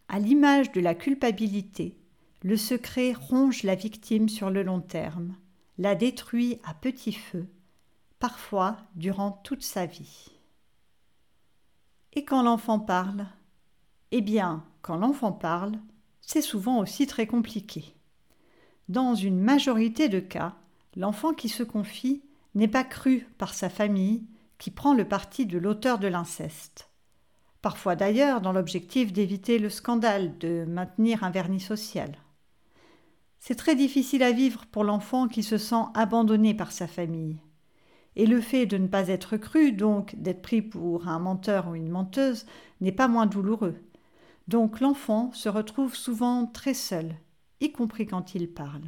À 0.09 0.19
l'image 0.19 0.73
de 0.73 0.81
la 0.81 0.95
culpabilité, 0.95 1.97
le 2.43 2.57
secret 2.57 3.13
ronge 3.13 3.63
la 3.63 3.75
victime 3.75 4.29
sur 4.29 4.51
le 4.51 4.63
long 4.63 4.81
terme, 4.81 5.37
la 5.79 5.95
détruit 5.95 6.59
à 6.65 6.75
petit 6.75 7.13
feu, 7.13 7.47
parfois 8.19 8.79
durant 8.95 9.33
toute 9.33 9.63
sa 9.63 9.87
vie. 9.87 10.31
Et 12.15 12.25
quand 12.25 12.43
l'enfant 12.43 12.79
parle 12.79 13.27
Eh 14.11 14.23
bien, 14.23 14.65
quand 14.83 14.97
l'enfant 14.97 15.33
parle, 15.33 15.79
c'est 16.21 16.43
souvent 16.43 16.79
aussi 16.79 17.07
très 17.07 17.27
compliqué. 17.27 17.95
Dans 18.89 19.15
une 19.15 19.41
majorité 19.41 20.09
de 20.09 20.21
cas, 20.21 20.55
l'enfant 20.97 21.35
qui 21.35 21.49
se 21.49 21.63
confie 21.63 22.23
n'est 22.55 22.69
pas 22.69 22.85
cru 22.85 23.27
par 23.37 23.53
sa 23.53 23.69
famille 23.69 24.25
qui 24.59 24.71
prend 24.71 24.95
le 24.95 25.07
parti 25.07 25.45
de 25.45 25.59
l'auteur 25.59 25.99
de 25.99 26.09
l'inceste. 26.09 26.89
Parfois 27.61 27.97
d'ailleurs 27.97 28.41
dans 28.41 28.53
l'objectif 28.53 29.13
d'éviter 29.13 29.59
le 29.59 29.69
scandale, 29.69 30.39
de 30.39 30.65
maintenir 30.67 31.25
un 31.25 31.31
vernis 31.31 31.61
social. 31.61 32.17
C'est 33.47 33.55
très 33.55 33.77
difficile 33.77 34.25
à 34.25 34.33
vivre 34.33 34.67
pour 34.67 34.83
l'enfant 34.83 35.29
qui 35.29 35.45
se 35.45 35.57
sent 35.57 35.85
abandonné 35.95 36.53
par 36.53 36.73
sa 36.73 36.89
famille. 36.89 37.37
Et 38.17 38.27
le 38.27 38.41
fait 38.41 38.67
de 38.67 38.77
ne 38.77 38.89
pas 38.89 39.07
être 39.07 39.37
cru, 39.37 39.71
donc 39.71 40.17
d'être 40.17 40.43
pris 40.43 40.63
pour 40.63 41.07
un 41.07 41.21
menteur 41.21 41.69
ou 41.69 41.77
une 41.77 41.89
menteuse, 41.89 42.45
n'est 42.81 42.91
pas 42.91 43.07
moins 43.07 43.27
douloureux. 43.27 43.77
Donc 44.49 44.81
l'enfant 44.81 45.31
se 45.33 45.49
retrouve 45.49 45.95
souvent 45.95 46.47
très 46.47 46.75
seul, 46.75 47.15
y 47.61 47.71
compris 47.71 48.09
quand 48.09 48.35
il 48.35 48.53
parle. 48.53 48.83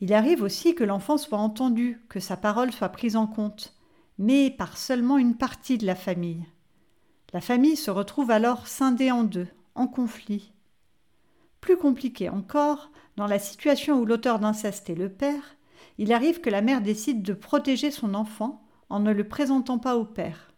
Il 0.00 0.12
arrive 0.12 0.42
aussi 0.42 0.74
que 0.74 0.82
l'enfant 0.82 1.18
soit 1.18 1.38
entendu, 1.38 2.02
que 2.08 2.18
sa 2.18 2.36
parole 2.36 2.72
soit 2.72 2.88
prise 2.88 3.14
en 3.14 3.28
compte, 3.28 3.76
mais 4.18 4.50
par 4.50 4.76
seulement 4.76 5.18
une 5.18 5.36
partie 5.36 5.78
de 5.78 5.86
la 5.86 5.94
famille. 5.94 6.44
La 7.32 7.40
famille 7.40 7.76
se 7.76 7.92
retrouve 7.92 8.32
alors 8.32 8.66
scindée 8.66 9.12
en 9.12 9.22
deux, 9.22 9.46
en 9.76 9.86
conflit. 9.86 10.50
Plus 11.60 11.76
compliqué 11.76 12.28
encore, 12.28 12.90
dans 13.16 13.26
la 13.26 13.38
situation 13.38 13.98
où 13.98 14.04
l'auteur 14.04 14.38
d'inceste 14.38 14.90
est 14.90 14.94
le 14.94 15.08
père, 15.08 15.56
il 15.98 16.12
arrive 16.12 16.40
que 16.40 16.50
la 16.50 16.62
mère 16.62 16.82
décide 16.82 17.22
de 17.22 17.32
protéger 17.32 17.90
son 17.90 18.14
enfant 18.14 18.62
en 18.88 19.00
ne 19.00 19.12
le 19.12 19.26
présentant 19.26 19.78
pas 19.78 19.96
au 19.96 20.04
père. 20.04 20.52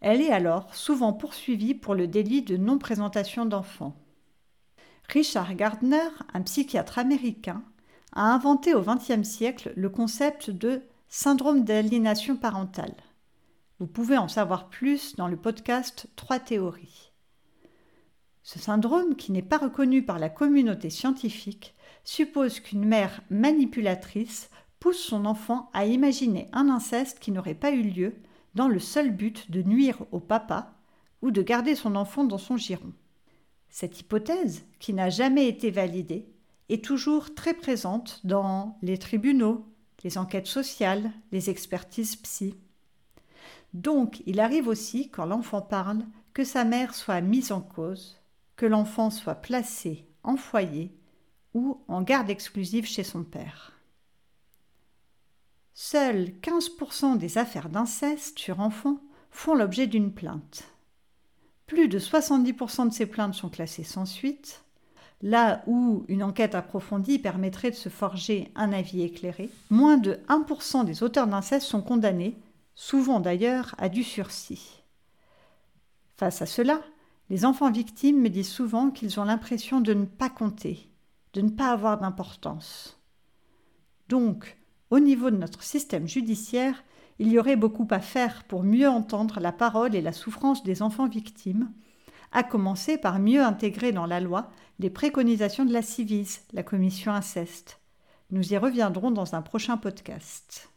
Elle 0.00 0.20
est 0.20 0.32
alors 0.32 0.74
souvent 0.74 1.12
poursuivie 1.12 1.74
pour 1.74 1.94
le 1.94 2.06
délit 2.06 2.42
de 2.42 2.56
non-présentation 2.56 3.46
d'enfant. 3.46 3.96
Richard 5.08 5.54
Gardner, 5.54 6.08
un 6.32 6.42
psychiatre 6.42 6.98
américain, 6.98 7.62
a 8.12 8.32
inventé 8.32 8.74
au 8.74 8.82
XXe 8.82 9.26
siècle 9.26 9.72
le 9.76 9.88
concept 9.88 10.50
de 10.50 10.82
syndrome 11.08 11.64
d'aliénation 11.64 12.36
parentale. 12.36 12.94
Vous 13.80 13.86
pouvez 13.86 14.18
en 14.18 14.28
savoir 14.28 14.68
plus 14.68 15.16
dans 15.16 15.28
le 15.28 15.36
podcast 15.36 16.06
Trois 16.16 16.38
théories. 16.38 17.03
Ce 18.54 18.60
syndrome, 18.60 19.16
qui 19.16 19.32
n'est 19.32 19.42
pas 19.42 19.58
reconnu 19.58 20.04
par 20.04 20.20
la 20.20 20.28
communauté 20.28 20.88
scientifique, 20.88 21.74
suppose 22.04 22.60
qu'une 22.60 22.84
mère 22.84 23.20
manipulatrice 23.28 24.48
pousse 24.78 25.00
son 25.00 25.24
enfant 25.24 25.70
à 25.72 25.86
imaginer 25.86 26.46
un 26.52 26.68
inceste 26.68 27.18
qui 27.18 27.32
n'aurait 27.32 27.56
pas 27.56 27.72
eu 27.72 27.82
lieu 27.82 28.14
dans 28.54 28.68
le 28.68 28.78
seul 28.78 29.10
but 29.10 29.50
de 29.50 29.62
nuire 29.62 30.04
au 30.12 30.20
papa 30.20 30.72
ou 31.20 31.32
de 31.32 31.42
garder 31.42 31.74
son 31.74 31.96
enfant 31.96 32.22
dans 32.22 32.38
son 32.38 32.56
giron. 32.56 32.92
Cette 33.70 33.98
hypothèse, 33.98 34.64
qui 34.78 34.92
n'a 34.92 35.10
jamais 35.10 35.48
été 35.48 35.72
validée, 35.72 36.28
est 36.68 36.84
toujours 36.84 37.34
très 37.34 37.54
présente 37.54 38.20
dans 38.22 38.78
les 38.82 38.98
tribunaux, 38.98 39.66
les 40.04 40.16
enquêtes 40.16 40.46
sociales, 40.46 41.10
les 41.32 41.50
expertises 41.50 42.14
psy. 42.14 42.54
Donc 43.72 44.22
il 44.26 44.38
arrive 44.38 44.68
aussi, 44.68 45.10
quand 45.10 45.26
l'enfant 45.26 45.60
parle, 45.60 46.04
que 46.34 46.44
sa 46.44 46.62
mère 46.62 46.94
soit 46.94 47.20
mise 47.20 47.50
en 47.50 47.60
cause, 47.60 48.20
que 48.56 48.66
l'enfant 48.66 49.10
soit 49.10 49.34
placé 49.34 50.06
en 50.22 50.36
foyer 50.36 50.92
ou 51.54 51.80
en 51.88 52.02
garde 52.02 52.30
exclusive 52.30 52.86
chez 52.86 53.04
son 53.04 53.24
père. 53.24 53.72
Seuls 55.74 56.32
15% 56.42 57.18
des 57.18 57.38
affaires 57.38 57.68
d'inceste 57.68 58.38
sur 58.38 58.60
enfants 58.60 59.00
font 59.30 59.54
l'objet 59.54 59.86
d'une 59.86 60.12
plainte. 60.12 60.64
Plus 61.66 61.88
de 61.88 61.98
70% 61.98 62.88
de 62.88 62.92
ces 62.92 63.06
plaintes 63.06 63.34
sont 63.34 63.48
classées 63.48 63.84
sans 63.84 64.06
suite, 64.06 64.64
là 65.22 65.62
où 65.66 66.04
une 66.08 66.22
enquête 66.22 66.54
approfondie 66.54 67.18
permettrait 67.18 67.70
de 67.70 67.76
se 67.76 67.88
forger 67.88 68.52
un 68.54 68.72
avis 68.72 69.02
éclairé. 69.02 69.50
Moins 69.70 69.96
de 69.96 70.20
1% 70.28 70.84
des 70.84 71.02
auteurs 71.02 71.26
d'inceste 71.26 71.66
sont 71.66 71.82
condamnés, 71.82 72.36
souvent 72.74 73.18
d'ailleurs 73.18 73.74
à 73.78 73.88
du 73.88 74.04
sursis. 74.04 74.82
Face 76.16 76.42
à 76.42 76.46
cela, 76.46 76.80
les 77.30 77.44
enfants 77.44 77.70
victimes 77.70 78.20
me 78.20 78.28
disent 78.28 78.50
souvent 78.50 78.90
qu'ils 78.90 79.18
ont 79.18 79.24
l'impression 79.24 79.80
de 79.80 79.94
ne 79.94 80.04
pas 80.04 80.30
compter, 80.30 80.90
de 81.32 81.40
ne 81.40 81.50
pas 81.50 81.70
avoir 81.70 81.98
d'importance. 81.98 83.00
Donc, 84.08 84.58
au 84.90 85.00
niveau 85.00 85.30
de 85.30 85.36
notre 85.36 85.62
système 85.62 86.06
judiciaire, 86.06 86.84
il 87.18 87.28
y 87.28 87.38
aurait 87.38 87.56
beaucoup 87.56 87.86
à 87.90 88.00
faire 88.00 88.44
pour 88.44 88.62
mieux 88.62 88.88
entendre 88.88 89.40
la 89.40 89.52
parole 89.52 89.94
et 89.94 90.02
la 90.02 90.12
souffrance 90.12 90.62
des 90.64 90.82
enfants 90.82 91.08
victimes, 91.08 91.72
à 92.32 92.42
commencer 92.42 92.98
par 92.98 93.18
mieux 93.18 93.42
intégrer 93.42 93.92
dans 93.92 94.06
la 94.06 94.20
loi 94.20 94.50
les 94.80 94.90
préconisations 94.90 95.64
de 95.64 95.72
la 95.72 95.82
CIVIS, 95.82 96.40
la 96.52 96.64
commission 96.64 97.12
inceste. 97.12 97.80
Nous 98.30 98.52
y 98.52 98.56
reviendrons 98.56 99.12
dans 99.12 99.34
un 99.34 99.42
prochain 99.42 99.76
podcast. 99.76 100.70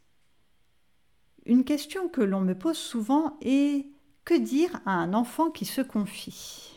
Une 1.45 1.63
question 1.63 2.07
que 2.09 2.21
l'on 2.21 2.41
me 2.41 2.57
pose 2.57 2.77
souvent 2.77 3.37
est 3.41 3.87
que 4.27 4.37
dire 4.37 4.81
à 4.85 4.91
un 4.91 5.13
enfant 5.13 5.51
qui 5.51 5.63
se 5.63 5.79
confie? 5.79 6.73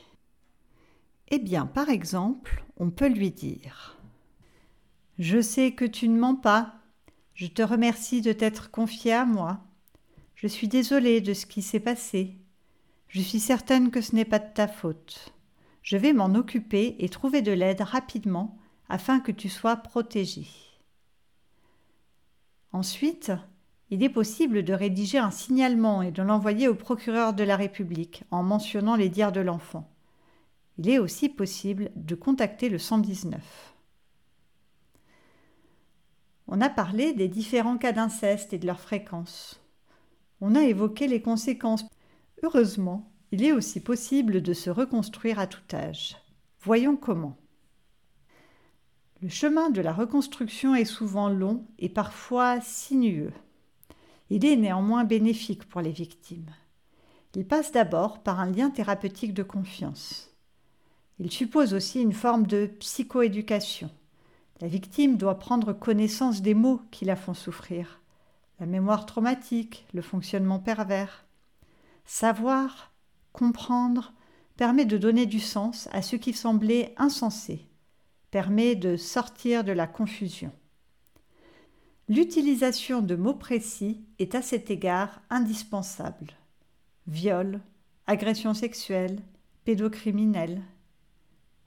Eh 1.31 1.41
bien, 1.41 1.67
par 1.67 1.89
exemple, 1.89 2.65
on 2.77 2.91
peut 2.91 3.09
lui 3.09 3.33
dire 3.33 3.99
Je 5.19 5.41
sais 5.41 5.73
que 5.73 5.85
tu 5.85 6.09
ne 6.09 6.17
mens 6.17 6.37
pas, 6.37 6.77
je 7.35 7.49
te 7.49 7.61
remercie 7.61 8.23
de 8.23 8.33
t'être 8.33 8.71
confié 8.71 9.15
à 9.15 9.25
moi. 9.25 9.59
Je 10.37 10.47
suis 10.47 10.69
désolée 10.69 11.21
de 11.21 11.35
ce 11.35 11.45
qui 11.45 11.61
s'est 11.61 11.81
passé. 11.81 12.39
Je 13.09 13.21
suis 13.21 13.41
certaine 13.41 13.91
que 13.91 14.01
ce 14.01 14.15
n'est 14.15 14.25
pas 14.25 14.39
de 14.39 14.55
ta 14.55 14.69
faute. 14.69 15.35
Je 15.83 15.97
vais 15.97 16.13
m'en 16.13 16.37
occuper 16.37 16.95
et 17.01 17.09
trouver 17.09 17.43
de 17.43 17.51
l'aide 17.51 17.81
rapidement 17.81 18.61
afin 18.89 19.19
que 19.19 19.33
tu 19.33 19.49
sois 19.49 19.75
protégé. 19.75 20.47
Ensuite, 22.71 23.33
il 23.91 24.05
est 24.05 24.09
possible 24.09 24.63
de 24.63 24.73
rédiger 24.73 25.19
un 25.19 25.33
signalement 25.33 26.03
et 26.03 26.13
de 26.13 26.23
l'envoyer 26.23 26.69
au 26.69 26.75
procureur 26.75 27.35
de 27.35 27.43
la 27.43 27.57
République 27.57 28.23
en 28.31 28.43
mentionnant 28.45 28.95
les 28.95 29.09
dires 29.09 29.33
de 29.33 29.41
l'enfant. 29.41 29.91
Il 30.79 30.89
est 30.89 30.99
aussi 30.99 31.29
possible 31.29 31.91
de 31.97 32.15
contacter 32.15 32.69
le 32.69 32.79
119. 32.79 33.75
On 36.47 36.61
a 36.61 36.71
parlé 36.71 37.13
des 37.13 37.29
différents 37.29 37.79
cas 37.79 37.93
d'inceste 37.93 38.53
et 38.53 38.59
de 38.59 38.67
leur 38.67 38.81
fréquence. 38.81 39.61
On 40.41 40.55
a 40.55 40.63
évoqué 40.63 41.07
les 41.07 41.21
conséquences. 41.21 41.85
Heureusement, 42.43 43.13
il 43.33 43.45
est 43.45 43.53
aussi 43.53 43.81
possible 43.81 44.41
de 44.41 44.53
se 44.53 44.71
reconstruire 44.71 45.39
à 45.39 45.47
tout 45.47 45.61
âge. 45.75 46.17
Voyons 46.61 46.97
comment. 46.97 47.37
Le 49.21 49.29
chemin 49.29 49.71
de 49.71 49.81
la 49.81 49.93
reconstruction 49.93 50.75
est 50.75 50.85
souvent 50.85 51.29
long 51.29 51.67
et 51.79 51.89
parfois 51.89 52.61
sinueux. 52.61 53.33
Il 54.31 54.45
est 54.45 54.57
néanmoins 54.57 55.05
bénéfique 55.05 55.69
pour 55.69 55.81
les 55.81 55.91
victimes. 55.91 56.51
Il 57.35 57.45
passe 57.45 57.73
d'abord 57.73 58.23
par 58.23 58.41
un 58.41 58.51
lien 58.51 58.71
thérapeutique 58.71 59.35
de 59.35 59.43
confiance. 59.43 60.31
Il 61.19 61.31
suppose 61.31 61.75
aussi 61.75 62.01
une 62.01 62.13
forme 62.13 62.47
de 62.47 62.67
psychoéducation. 62.79 63.91
La 64.61 64.69
victime 64.69 65.17
doit 65.17 65.39
prendre 65.39 65.73
connaissance 65.73 66.43
des 66.43 66.55
mots 66.55 66.81
qui 66.91 67.05
la 67.05 67.17
font 67.17 67.35
souffrir, 67.35 68.01
la 68.59 68.67
mémoire 68.67 69.05
traumatique, 69.05 69.87
le 69.93 70.03
fonctionnement 70.03 70.59
pervers. 70.59 71.25
Savoir, 72.05 72.93
comprendre, 73.33 74.13
permet 74.57 74.85
de 74.85 74.99
donner 74.99 75.27
du 75.27 75.41
sens 75.41 75.89
à 75.93 76.03
ce 76.03 76.17
qui 76.17 76.35
semblait 76.35 76.95
insensé, 76.99 77.67
permet 78.31 78.75
de 78.75 78.97
sortir 78.97 79.65
de 79.65 79.73
la 79.73 79.87
confusion. 79.87 80.53
L'utilisation 82.11 83.03
de 83.03 83.15
mots 83.15 83.35
précis 83.35 84.05
est 84.19 84.35
à 84.35 84.43
cet 84.43 84.69
égard 84.69 85.21
indispensable. 85.31 86.33
Viol, 87.07 87.61
agression 88.09 88.53
sexuelle, 88.53 89.21
pédocriminel. 89.65 90.61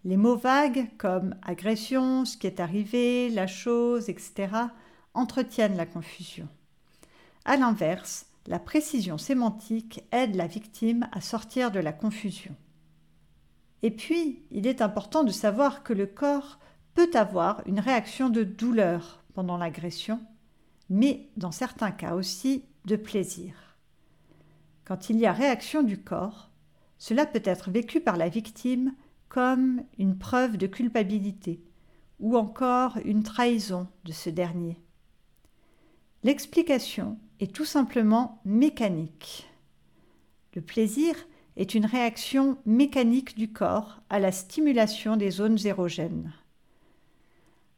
Les 0.03 0.17
mots 0.17 0.35
vagues 0.35 0.89
comme 0.97 1.37
agression, 1.43 2.25
ce 2.25 2.35
qui 2.35 2.47
est 2.47 2.59
arrivé, 2.59 3.29
la 3.29 3.47
chose, 3.47 4.09
etc. 4.09 4.49
entretiennent 5.13 5.77
la 5.77 5.85
confusion. 5.85 6.49
A 7.45 7.55
l'inverse, 7.55 8.25
la 8.45 8.59
précision 8.59 9.17
sémantique 9.17 10.03
aide 10.11 10.35
la 10.35 10.47
victime 10.47 11.07
à 11.13 11.21
sortir 11.21 11.71
de 11.71 11.79
la 11.79 11.93
confusion. 11.93 12.53
Et 13.81 13.91
puis, 13.91 14.43
il 14.51 14.67
est 14.67 14.81
important 14.81 15.23
de 15.23 15.31
savoir 15.31 15.83
que 15.83 15.93
le 15.93 16.05
corps 16.05 16.59
peut 16.95 17.11
avoir 17.13 17.65
une 17.65 17.79
réaction 17.79 18.29
de 18.29 18.43
douleur 18.43 19.23
pendant 19.33 19.55
l'agression, 19.55 20.19
mais 20.93 21.27
dans 21.37 21.51
certains 21.51 21.89
cas 21.89 22.13
aussi 22.13 22.65
de 22.85 22.95
plaisir. 22.95 23.55
Quand 24.85 25.09
il 25.09 25.17
y 25.17 25.25
a 25.25 25.33
réaction 25.33 25.81
du 25.81 25.97
corps, 25.97 26.51
cela 26.99 27.25
peut 27.25 27.41
être 27.45 27.71
vécu 27.71 27.99
par 27.99 28.15
la 28.15 28.29
victime 28.29 28.93
comme 29.27 29.83
une 29.97 30.19
preuve 30.19 30.55
de 30.55 30.67
culpabilité 30.67 31.63
ou 32.19 32.37
encore 32.37 32.99
une 33.05 33.23
trahison 33.23 33.87
de 34.03 34.11
ce 34.11 34.29
dernier. 34.29 34.79
L'explication 36.21 37.17
est 37.39 37.55
tout 37.55 37.65
simplement 37.65 38.39
mécanique. 38.45 39.49
Le 40.53 40.61
plaisir 40.61 41.15
est 41.57 41.73
une 41.73 41.87
réaction 41.87 42.59
mécanique 42.67 43.35
du 43.35 43.51
corps 43.51 43.99
à 44.11 44.19
la 44.19 44.31
stimulation 44.31 45.17
des 45.17 45.31
zones 45.31 45.57
érogènes. 45.65 46.31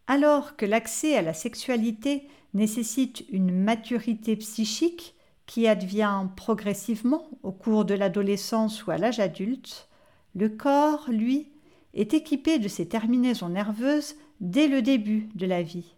Alors 0.07 0.57
que 0.57 0.65
l'accès 0.65 1.15
à 1.15 1.21
la 1.21 1.33
sexualité 1.33 2.27
nécessite 2.55 3.25
une 3.29 3.51
maturité 3.51 4.35
psychique 4.37 5.13
qui 5.45 5.67
advient 5.67 6.27
progressivement 6.35 7.27
au 7.43 7.51
cours 7.51 7.85
de 7.85 7.93
l'adolescence 7.93 8.85
ou 8.85 8.91
à 8.91 8.97
l'âge 8.97 9.19
adulte, 9.19 9.89
le 10.33 10.49
corps, 10.49 11.05
lui, 11.09 11.51
est 11.93 12.13
équipé 12.13 12.57
de 12.57 12.67
ses 12.67 12.87
terminaisons 12.87 13.49
nerveuses 13.49 14.15
dès 14.39 14.67
le 14.67 14.81
début 14.81 15.29
de 15.35 15.45
la 15.45 15.61
vie. 15.61 15.95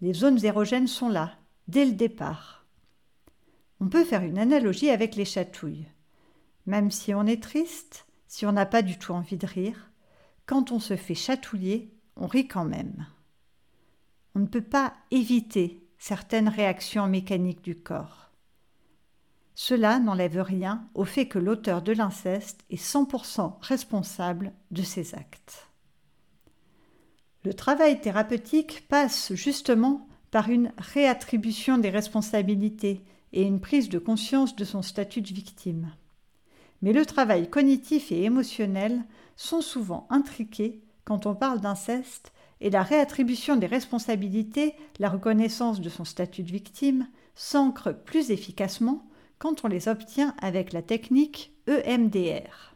Les 0.00 0.12
zones 0.12 0.44
érogènes 0.44 0.86
sont 0.86 1.08
là, 1.08 1.32
dès 1.68 1.84
le 1.84 1.92
départ. 1.92 2.66
On 3.80 3.88
peut 3.88 4.04
faire 4.04 4.22
une 4.22 4.38
analogie 4.38 4.90
avec 4.90 5.16
les 5.16 5.24
chatouilles. 5.24 5.86
Même 6.66 6.90
si 6.90 7.12
on 7.12 7.26
est 7.26 7.42
triste, 7.42 8.06
si 8.28 8.46
on 8.46 8.52
n'a 8.52 8.66
pas 8.66 8.82
du 8.82 8.98
tout 8.98 9.12
envie 9.12 9.36
de 9.36 9.46
rire, 9.46 9.90
quand 10.46 10.70
on 10.72 10.78
se 10.78 10.96
fait 10.96 11.14
chatouiller, 11.14 11.92
on 12.16 12.26
rit 12.26 12.46
quand 12.46 12.64
même. 12.64 13.06
On 14.34 14.40
ne 14.40 14.46
peut 14.46 14.62
pas 14.62 14.94
éviter 15.10 15.83
certaines 15.98 16.48
réactions 16.48 17.06
mécaniques 17.06 17.62
du 17.62 17.76
corps. 17.76 18.30
Cela 19.54 19.98
n'enlève 20.00 20.40
rien 20.40 20.88
au 20.94 21.04
fait 21.04 21.28
que 21.28 21.38
l'auteur 21.38 21.82
de 21.82 21.92
l'inceste 21.92 22.64
est 22.70 22.82
100% 22.82 23.54
responsable 23.60 24.52
de 24.70 24.82
ses 24.82 25.14
actes. 25.14 25.68
Le 27.44 27.54
travail 27.54 28.00
thérapeutique 28.00 28.86
passe 28.88 29.32
justement 29.34 30.08
par 30.30 30.48
une 30.48 30.72
réattribution 30.78 31.78
des 31.78 31.90
responsabilités 31.90 33.04
et 33.32 33.42
une 33.42 33.60
prise 33.60 33.88
de 33.88 33.98
conscience 33.98 34.56
de 34.56 34.64
son 34.64 34.82
statut 34.82 35.20
de 35.20 35.32
victime. 35.32 35.92
Mais 36.82 36.92
le 36.92 37.06
travail 37.06 37.48
cognitif 37.48 38.10
et 38.10 38.24
émotionnel 38.24 39.04
sont 39.36 39.60
souvent 39.60 40.06
intriqués 40.10 40.82
quand 41.04 41.26
on 41.26 41.34
parle 41.34 41.60
d'inceste 41.60 42.32
et 42.60 42.70
la 42.70 42.82
réattribution 42.82 43.56
des 43.56 43.66
responsabilités, 43.66 44.74
la 44.98 45.08
reconnaissance 45.08 45.80
de 45.80 45.88
son 45.88 46.04
statut 46.04 46.42
de 46.42 46.52
victime, 46.52 47.08
s'ancre 47.34 47.92
plus 47.92 48.30
efficacement 48.30 49.06
quand 49.38 49.64
on 49.64 49.68
les 49.68 49.88
obtient 49.88 50.34
avec 50.40 50.72
la 50.72 50.82
technique 50.82 51.52
EMDR. 51.68 52.74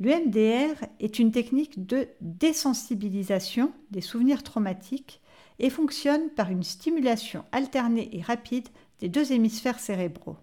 L'EMDR 0.00 0.84
est 0.98 1.18
une 1.18 1.30
technique 1.30 1.86
de 1.86 2.08
désensibilisation 2.20 3.72
des 3.90 4.00
souvenirs 4.00 4.42
traumatiques 4.42 5.20
et 5.60 5.70
fonctionne 5.70 6.30
par 6.30 6.50
une 6.50 6.64
stimulation 6.64 7.44
alternée 7.52 8.10
et 8.12 8.20
rapide 8.20 8.68
des 8.98 9.08
deux 9.08 9.32
hémisphères 9.32 9.78
cérébraux. 9.78 10.36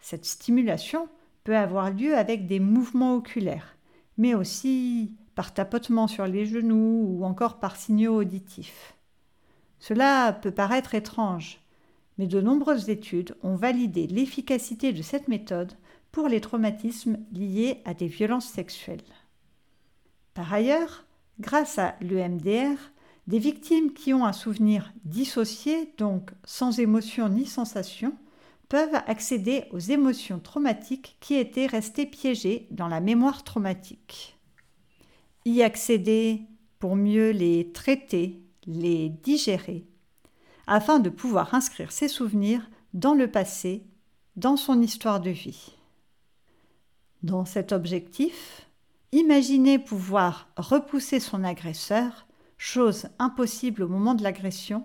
Cette 0.00 0.26
stimulation 0.26 1.08
peut 1.44 1.56
avoir 1.56 1.90
lieu 1.90 2.14
avec 2.14 2.46
des 2.46 2.60
mouvements 2.60 3.16
oculaires, 3.16 3.76
mais 4.18 4.34
aussi 4.34 5.14
par 5.36 5.54
tapotement 5.54 6.08
sur 6.08 6.26
les 6.26 6.46
genoux 6.46 7.06
ou 7.06 7.24
encore 7.24 7.60
par 7.60 7.76
signaux 7.76 8.16
auditifs. 8.16 8.96
Cela 9.78 10.32
peut 10.32 10.50
paraître 10.50 10.96
étrange, 10.96 11.60
mais 12.18 12.26
de 12.26 12.40
nombreuses 12.40 12.88
études 12.88 13.36
ont 13.42 13.54
validé 13.54 14.08
l'efficacité 14.08 14.92
de 14.92 15.02
cette 15.02 15.28
méthode 15.28 15.74
pour 16.10 16.26
les 16.26 16.40
traumatismes 16.40 17.18
liés 17.32 17.82
à 17.84 17.92
des 17.92 18.08
violences 18.08 18.48
sexuelles. 18.48 19.04
Par 20.32 20.52
ailleurs, 20.52 21.04
grâce 21.38 21.78
à 21.78 21.94
l'EMDR, 22.00 22.78
des 23.26 23.38
victimes 23.38 23.92
qui 23.92 24.14
ont 24.14 24.24
un 24.24 24.32
souvenir 24.32 24.92
dissocié, 25.04 25.92
donc 25.98 26.30
sans 26.44 26.80
émotion 26.80 27.28
ni 27.28 27.44
sensation, 27.44 28.14
peuvent 28.68 29.02
accéder 29.06 29.64
aux 29.70 29.78
émotions 29.78 30.38
traumatiques 30.38 31.16
qui 31.20 31.34
étaient 31.34 31.66
restées 31.66 32.06
piégées 32.06 32.66
dans 32.70 32.88
la 32.88 33.00
mémoire 33.00 33.44
traumatique. 33.44 34.35
Y 35.46 35.62
accéder 35.62 36.42
pour 36.80 36.96
mieux 36.96 37.30
les 37.30 37.70
traiter, 37.70 38.42
les 38.66 39.08
digérer, 39.08 39.86
afin 40.66 40.98
de 40.98 41.08
pouvoir 41.08 41.54
inscrire 41.54 41.92
ses 41.92 42.08
souvenirs 42.08 42.68
dans 42.94 43.14
le 43.14 43.30
passé, 43.30 43.86
dans 44.34 44.56
son 44.56 44.82
histoire 44.82 45.20
de 45.20 45.30
vie. 45.30 45.76
Dans 47.22 47.44
cet 47.44 47.70
objectif, 47.70 48.66
imaginez 49.12 49.78
pouvoir 49.78 50.48
repousser 50.56 51.20
son 51.20 51.44
agresseur, 51.44 52.26
chose 52.58 53.06
impossible 53.20 53.84
au 53.84 53.88
moment 53.88 54.14
de 54.14 54.24
l'agression, 54.24 54.84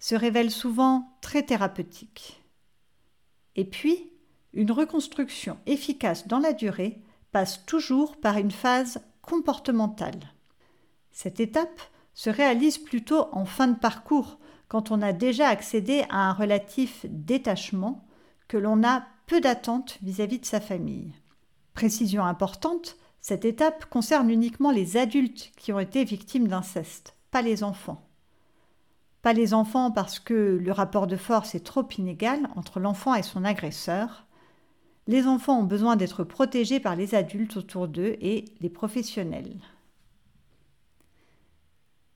se 0.00 0.14
révèle 0.14 0.50
souvent 0.50 1.18
très 1.20 1.42
thérapeutique. 1.42 2.42
Et 3.56 3.66
puis, 3.66 4.10
une 4.54 4.72
reconstruction 4.72 5.58
efficace 5.66 6.28
dans 6.28 6.38
la 6.38 6.54
durée 6.54 7.02
passe 7.30 7.66
toujours 7.66 8.16
par 8.16 8.38
une 8.38 8.50
phase 8.50 9.02
comportementale. 9.28 10.32
Cette 11.12 11.38
étape 11.38 11.82
se 12.14 12.30
réalise 12.30 12.78
plutôt 12.78 13.26
en 13.32 13.44
fin 13.44 13.68
de 13.68 13.78
parcours 13.78 14.38
quand 14.68 14.90
on 14.90 15.02
a 15.02 15.12
déjà 15.12 15.48
accédé 15.48 16.04
à 16.08 16.30
un 16.30 16.32
relatif 16.32 17.04
détachement, 17.08 18.06
que 18.48 18.56
l'on 18.56 18.82
a 18.82 19.04
peu 19.26 19.40
d'attentes 19.40 19.98
vis-à-vis 20.02 20.38
de 20.38 20.46
sa 20.46 20.60
famille. 20.60 21.12
Précision 21.74 22.24
importante, 22.24 22.96
cette 23.20 23.44
étape 23.44 23.84
concerne 23.86 24.30
uniquement 24.30 24.70
les 24.70 24.96
adultes 24.96 25.52
qui 25.58 25.72
ont 25.72 25.78
été 25.78 26.04
victimes 26.04 26.48
d'inceste, 26.48 27.14
pas 27.30 27.42
les 27.42 27.62
enfants. 27.62 28.08
Pas 29.20 29.34
les 29.34 29.52
enfants 29.52 29.90
parce 29.90 30.18
que 30.18 30.58
le 30.62 30.72
rapport 30.72 31.06
de 31.06 31.16
force 31.16 31.54
est 31.54 31.64
trop 31.64 31.86
inégal 31.98 32.48
entre 32.56 32.80
l'enfant 32.80 33.14
et 33.14 33.22
son 33.22 33.44
agresseur. 33.44 34.24
Les 35.08 35.26
enfants 35.26 35.60
ont 35.60 35.64
besoin 35.64 35.96
d'être 35.96 36.22
protégés 36.22 36.80
par 36.80 36.94
les 36.94 37.14
adultes 37.14 37.56
autour 37.56 37.88
d'eux 37.88 38.16
et 38.20 38.44
les 38.60 38.68
professionnels. 38.68 39.56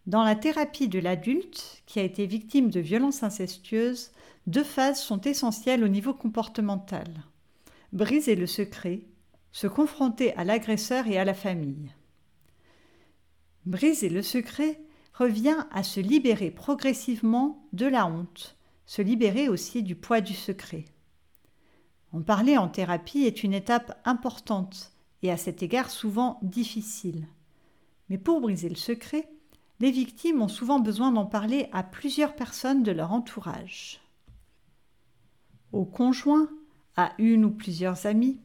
Dans 0.07 0.22
la 0.22 0.37
thérapie 0.37 0.88
de 0.88 0.98
l'adulte 0.98 1.83
qui 1.87 2.00
a 2.00 2.02
été 2.02 2.26
victime 2.26 2.70
de 2.70 2.81
violences 2.81 3.22
incestueuses, 3.22 4.11
deux 4.46 4.62
phases 4.62 5.00
sont 5.00 5.22
essentielles 5.22 5.85
au 5.85 5.88
niveau 5.88 6.12
comportemental. 6.12 7.09
Briser 7.94 8.35
le 8.35 8.46
secret, 8.46 9.00
se 9.52 9.66
confronter 9.66 10.35
à 10.37 10.44
l'agresseur 10.44 11.07
et 11.07 11.18
à 11.18 11.24
la 11.24 11.35
famille. 11.35 11.90
Briser 13.64 14.11
le 14.11 14.22
secret 14.22 14.81
revient 15.14 15.66
à 15.70 15.83
se 15.83 16.00
libérer 16.00 16.50
progressivement 16.50 17.66
de 17.72 17.87
la 17.87 18.07
honte, 18.07 18.59
se 18.85 19.00
libérer 19.00 19.48
aussi 19.48 19.83
du 19.83 19.94
poids 19.94 20.20
du 20.20 20.35
secret. 20.35 20.85
En 22.12 22.20
parler 22.20 22.59
en 22.59 22.68
thérapie 22.68 23.25
est 23.25 23.42
une 23.42 23.55
étape 23.55 24.01
importante 24.05 24.92
et 25.22 25.31
à 25.31 25.37
cet 25.37 25.62
égard 25.62 25.90
souvent 25.90 26.38
difficile. 26.42 27.27
Mais 28.09 28.18
pour 28.18 28.40
briser 28.40 28.68
le 28.68 28.77
secret, 28.77 29.29
les 29.81 29.90
victimes 29.90 30.42
ont 30.42 30.48
souvent 30.48 30.79
besoin 30.79 31.11
d'en 31.11 31.27
parler 31.27 31.68
à 31.72 31.83
plusieurs 31.83 32.35
personnes 32.35 32.83
de 32.83 32.92
leur 32.92 33.12
entourage. 33.12 34.01
Au 35.72 35.85
conjoint, 35.85 36.48
à 36.96 37.12
une 37.18 37.44
ou 37.44 37.51
plusieurs 37.51 38.07
amis. 38.07 38.38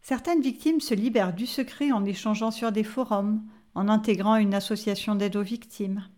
Certaines 0.00 0.40
victimes 0.40 0.80
se 0.80 0.94
libèrent 0.94 1.34
du 1.34 1.46
secret 1.46 1.92
en 1.92 2.04
échangeant 2.04 2.50
sur 2.50 2.72
des 2.72 2.84
forums, 2.84 3.42
en 3.74 3.88
intégrant 3.88 4.36
une 4.36 4.54
association 4.54 5.14
d'aide 5.14 5.36
aux 5.36 5.42
victimes. 5.42 6.08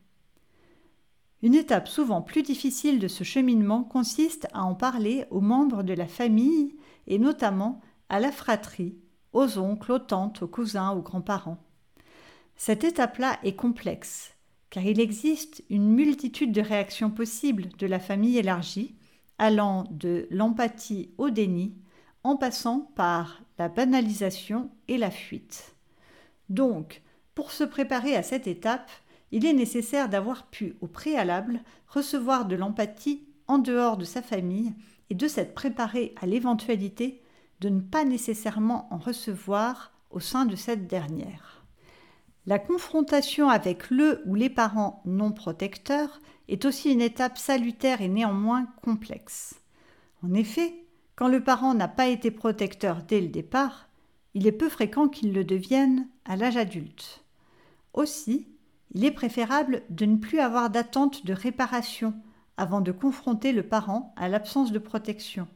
Une 1.43 1.55
étape 1.55 1.89
souvent 1.89 2.21
plus 2.21 2.43
difficile 2.43 2.99
de 2.99 3.09
ce 3.09 3.25
cheminement 3.25 3.83
consiste 3.83 4.47
à 4.53 4.63
en 4.65 4.75
parler 4.75 5.25
aux 5.31 5.41
membres 5.41 5.83
de 5.83 5.95
la 5.95 6.07
famille 6.07 6.77
et 7.07 7.19
notamment 7.19 7.81
à 8.11 8.21
la 8.21 8.31
fratrie, 8.31 8.99
aux 9.33 9.59
oncles, 9.59 9.93
aux 9.93 9.99
tantes, 9.99 10.43
aux 10.43 10.49
cousins, 10.49 10.91
aux 10.91 11.01
grands-parents. 11.01 11.63
Cette 12.57 12.85
étape-là 12.85 13.39
est 13.43 13.57
complexe, 13.57 14.35
car 14.69 14.85
il 14.85 15.01
existe 15.01 15.65
une 15.71 15.89
multitude 15.89 16.53
de 16.53 16.61
réactions 16.61 17.11
possibles 17.11 17.69
de 17.79 17.87
la 17.87 18.01
famille 18.01 18.37
élargie, 18.37 18.97
allant 19.39 19.85
de 19.91 20.27
l'empathie 20.31 21.11
au 21.17 21.31
déni, 21.31 21.75
en 22.23 22.37
passant 22.37 22.93
par 22.97 23.41
la 23.59 23.71
banalisation 23.71 24.71
et 24.89 24.99
la 24.99 25.11
fuite. 25.11 25.75
Donc, 26.51 27.03
pour 27.35 27.51
se 27.51 27.65
préparer 27.65 28.15
à 28.15 28.23
cette 28.23 28.47
étape, 28.47 28.91
il 29.33 29.47
est 29.47 29.53
nécessaire 29.53 30.09
d'avoir 30.09 30.47
pu, 30.47 30.77
au 30.81 30.87
préalable, 30.87 31.61
recevoir 31.89 32.47
de 32.47 32.57
l'empathie 32.57 33.25
en 33.47 33.59
dehors 33.59 33.97
de 33.97 34.05
sa 34.05 34.23
famille 34.23 34.75
et 35.09 35.15
de 35.15 35.29
s'être 35.29 35.55
préparé 35.55 36.15
à 36.21 36.27
l'éventualité 36.27 37.23
de 37.61 37.69
ne 37.69 37.81
pas 37.81 38.05
nécessairement 38.05 38.89
en 38.93 38.99
recevoir 38.99 39.93
au 40.11 40.21
sein 40.21 40.47
de 40.47 40.57
cette 40.57 40.87
dernière. 40.87 41.65
La 42.47 42.59
confrontation 42.59 43.49
avec 43.49 43.91
le 43.91 44.23
ou 44.27 44.35
les 44.35 44.49
parents 44.49 45.03
non 45.05 45.31
protecteurs 45.31 46.21
est 46.49 46.65
aussi 46.65 46.91
une 46.91 47.03
étape 47.03 47.39
salutaire 47.39 48.01
et 48.01 48.09
néanmoins 48.09 48.67
complexe. 48.83 49.61
En 50.23 50.33
effet, 50.35 50.75
quand 51.17 51.29
le 51.29 51.45
parent 51.45 51.75
n'a 51.75 51.89
pas 51.89 52.09
été 52.09 52.31
protecteur 52.31 53.03
dès 53.03 53.21
le 53.21 53.29
départ, 53.29 53.89
il 54.35 54.47
est 54.47 54.53
peu 54.53 54.69
fréquent 54.69 55.09
qu'il 55.09 55.33
le 55.33 55.45
devienne 55.45 56.09
à 56.25 56.37
l'âge 56.37 56.57
adulte. 56.57 57.25
Aussi, 57.93 58.49
il 58.93 59.05
est 59.05 59.11
préférable 59.11 59.83
de 59.91 60.07
ne 60.07 60.17
plus 60.17 60.41
avoir 60.41 60.71
d'attente 60.71 61.25
de 61.25 61.33
réparation 61.33 62.15
avant 62.57 62.81
de 62.81 62.93
confronter 62.93 63.53
le 63.53 63.63
parent 63.63 64.13
à 64.17 64.29
l'absence 64.29 64.73
de 64.73 64.79
protection. 64.79 65.49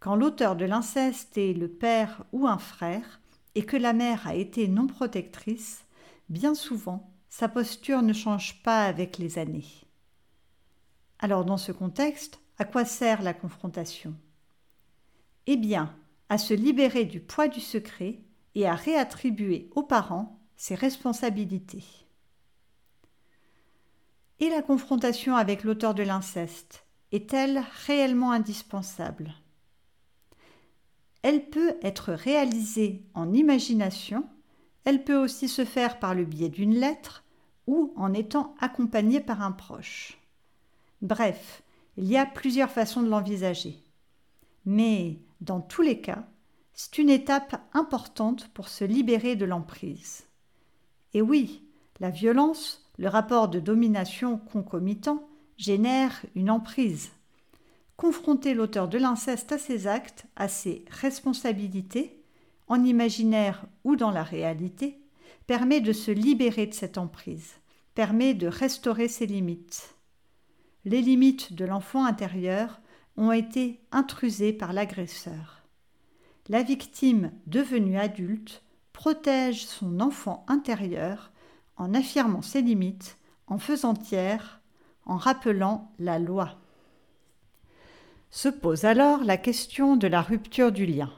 Quand 0.00 0.16
l'auteur 0.16 0.56
de 0.56 0.64
l'inceste 0.64 1.38
est 1.38 1.52
le 1.52 1.68
père 1.68 2.24
ou 2.32 2.48
un 2.48 2.58
frère, 2.58 3.20
et 3.54 3.64
que 3.64 3.76
la 3.76 3.92
mère 3.92 4.26
a 4.26 4.34
été 4.34 4.66
non 4.66 4.86
protectrice, 4.86 5.84
bien 6.28 6.54
souvent, 6.54 7.12
sa 7.28 7.48
posture 7.48 8.02
ne 8.02 8.12
change 8.12 8.62
pas 8.62 8.84
avec 8.84 9.18
les 9.18 9.38
années. 9.38 9.66
Alors 11.18 11.44
dans 11.44 11.58
ce 11.58 11.70
contexte, 11.70 12.40
à 12.58 12.64
quoi 12.64 12.84
sert 12.84 13.22
la 13.22 13.34
confrontation? 13.34 14.14
Eh 15.46 15.56
bien, 15.56 15.94
à 16.28 16.38
se 16.38 16.54
libérer 16.54 17.04
du 17.04 17.20
poids 17.20 17.48
du 17.48 17.60
secret 17.60 18.20
et 18.54 18.66
à 18.66 18.74
réattribuer 18.74 19.70
aux 19.74 19.82
parents 19.82 20.40
ses 20.56 20.74
responsabilités. 20.74 21.84
Et 24.42 24.50
la 24.50 24.60
confrontation 24.60 25.36
avec 25.36 25.62
l'auteur 25.62 25.94
de 25.94 26.02
l'inceste 26.02 26.84
est-elle 27.12 27.62
réellement 27.86 28.32
indispensable? 28.32 29.34
Elle 31.22 31.48
peut 31.48 31.76
être 31.80 32.12
réalisée 32.12 33.04
en 33.14 33.32
imagination, 33.32 34.28
elle 34.82 35.04
peut 35.04 35.14
aussi 35.14 35.48
se 35.48 35.64
faire 35.64 36.00
par 36.00 36.16
le 36.16 36.24
biais 36.24 36.48
d'une 36.48 36.74
lettre 36.74 37.22
ou 37.68 37.92
en 37.94 38.12
étant 38.12 38.56
accompagnée 38.58 39.20
par 39.20 39.42
un 39.42 39.52
proche. 39.52 40.18
Bref, 41.02 41.62
il 41.96 42.08
y 42.08 42.16
a 42.16 42.26
plusieurs 42.26 42.72
façons 42.72 43.02
de 43.02 43.08
l'envisager. 43.08 43.78
Mais 44.64 45.20
dans 45.40 45.60
tous 45.60 45.82
les 45.82 46.00
cas, 46.00 46.26
c'est 46.74 46.98
une 46.98 47.10
étape 47.10 47.62
importante 47.74 48.48
pour 48.48 48.68
se 48.68 48.84
libérer 48.84 49.36
de 49.36 49.44
l'emprise. 49.44 50.26
Et 51.14 51.22
oui, 51.22 51.62
la 52.00 52.10
violence, 52.10 52.81
le 52.98 53.08
rapport 53.08 53.48
de 53.48 53.60
domination 53.60 54.38
concomitant, 54.38 55.28
génère 55.56 56.24
une 56.34 56.50
emprise 56.50 57.10
confronter 58.02 58.52
l'auteur 58.54 58.88
de 58.88 58.98
l'inceste 58.98 59.52
à 59.52 59.58
ses 59.58 59.86
actes, 59.86 60.24
à 60.34 60.48
ses 60.48 60.84
responsabilités, 60.90 62.20
en 62.66 62.82
imaginaire 62.84 63.64
ou 63.84 63.94
dans 63.94 64.10
la 64.10 64.24
réalité, 64.24 64.98
permet 65.46 65.80
de 65.80 65.92
se 65.92 66.10
libérer 66.10 66.66
de 66.66 66.74
cette 66.74 66.98
emprise, 66.98 67.52
permet 67.94 68.34
de 68.34 68.48
restaurer 68.48 69.06
ses 69.06 69.26
limites. 69.26 69.94
Les 70.84 71.00
limites 71.00 71.52
de 71.52 71.64
l'enfant 71.64 72.04
intérieur 72.04 72.80
ont 73.16 73.30
été 73.30 73.80
intrusées 73.92 74.52
par 74.52 74.72
l'agresseur. 74.72 75.62
La 76.48 76.64
victime 76.64 77.30
devenue 77.46 77.98
adulte 77.98 78.64
protège 78.92 79.64
son 79.64 80.00
enfant 80.00 80.44
intérieur 80.48 81.30
en 81.76 81.94
affirmant 81.94 82.42
ses 82.42 82.62
limites, 82.62 83.18
en 83.46 83.58
faisant 83.58 83.94
tiers, 83.94 84.60
en 85.06 85.16
rappelant 85.16 85.90
la 85.98 86.18
loi. 86.18 86.58
Se 88.30 88.48
pose 88.48 88.84
alors 88.84 89.24
la 89.24 89.36
question 89.36 89.96
de 89.96 90.06
la 90.06 90.22
rupture 90.22 90.72
du 90.72 90.86
lien. 90.86 91.10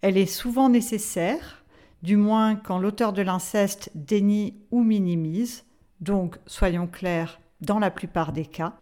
Elle 0.00 0.16
est 0.16 0.26
souvent 0.26 0.68
nécessaire, 0.68 1.64
du 2.02 2.16
moins 2.16 2.56
quand 2.56 2.78
l'auteur 2.78 3.12
de 3.12 3.22
l'inceste 3.22 3.90
dénie 3.94 4.54
ou 4.70 4.82
minimise, 4.82 5.64
donc 6.00 6.38
soyons 6.46 6.86
clairs, 6.86 7.40
dans 7.60 7.78
la 7.78 7.90
plupart 7.90 8.32
des 8.32 8.46
cas. 8.46 8.78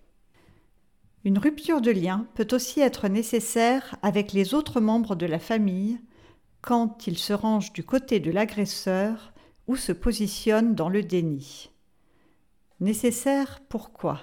Une 1.25 1.39
rupture 1.39 1.81
de 1.81 1.91
lien 1.91 2.27
peut 2.35 2.47
aussi 2.53 2.81
être 2.81 3.09
nécessaire 3.09 3.97
avec 4.03 4.33
les 4.33 4.55
autres 4.55 4.81
membres 4.81 5.17
de 5.17 5.27
la 5.27 5.41
famille 5.41 5.99
quand 6.61 7.07
il 7.07 7.19
se 7.19 7.33
range 7.33 7.73
du 7.73 7.83
côté 7.83 8.21
de 8.21 8.31
l'agresseur 8.31 9.33
ou 9.69 9.77
se 9.77 9.93
positionne 9.93 10.75
dans 10.75 10.89
le 10.89 11.03
déni. 11.03 11.71
Nécessaire 12.81 13.61
pourquoi? 13.69 14.21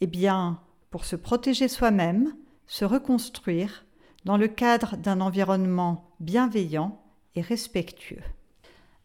Eh 0.00 0.06
bien, 0.06 0.60
pour 0.90 1.04
se 1.04 1.16
protéger 1.16 1.68
soi-même, 1.68 2.34
se 2.66 2.84
reconstruire 2.84 3.84
dans 4.24 4.36
le 4.36 4.48
cadre 4.48 4.96
d'un 4.96 5.20
environnement 5.20 6.14
bienveillant 6.18 7.02
et 7.34 7.42
respectueux. 7.42 8.22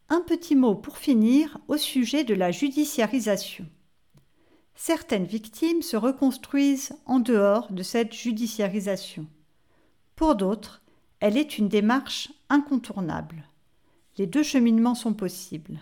Un 0.07 0.21
petit 0.21 0.55
mot 0.55 0.75
pour 0.75 0.97
finir 0.97 1.59
au 1.67 1.77
sujet 1.77 2.23
de 2.23 2.33
la 2.33 2.51
judiciarisation. 2.51 3.65
Certaines 4.75 5.25
victimes 5.25 5.81
se 5.81 5.97
reconstruisent 5.97 6.93
en 7.05 7.19
dehors 7.19 7.71
de 7.71 7.83
cette 7.83 8.13
judiciarisation. 8.13 9.27
Pour 10.15 10.35
d'autres, 10.35 10.81
elle 11.19 11.37
est 11.37 11.57
une 11.57 11.67
démarche 11.67 12.31
incontournable. 12.49 13.48
Les 14.19 14.27
deux 14.27 14.43
cheminements 14.43 14.95
sont 14.95 15.13
possibles. 15.13 15.79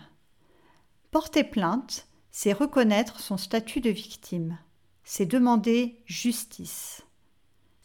Porter 1.10 1.44
plainte, 1.44 2.08
c'est 2.30 2.54
reconnaître 2.54 3.20
son 3.20 3.36
statut 3.36 3.82
de 3.82 3.90
victime, 3.90 4.58
c'est 5.04 5.26
demander 5.26 6.00
justice 6.06 7.02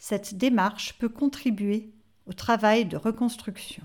cette 0.04 0.36
démarche 0.36 0.98
peut 1.00 1.08
contribuer 1.08 1.94
au 2.26 2.34
travail 2.34 2.84
de 2.84 2.98
reconstruction. 2.98 3.84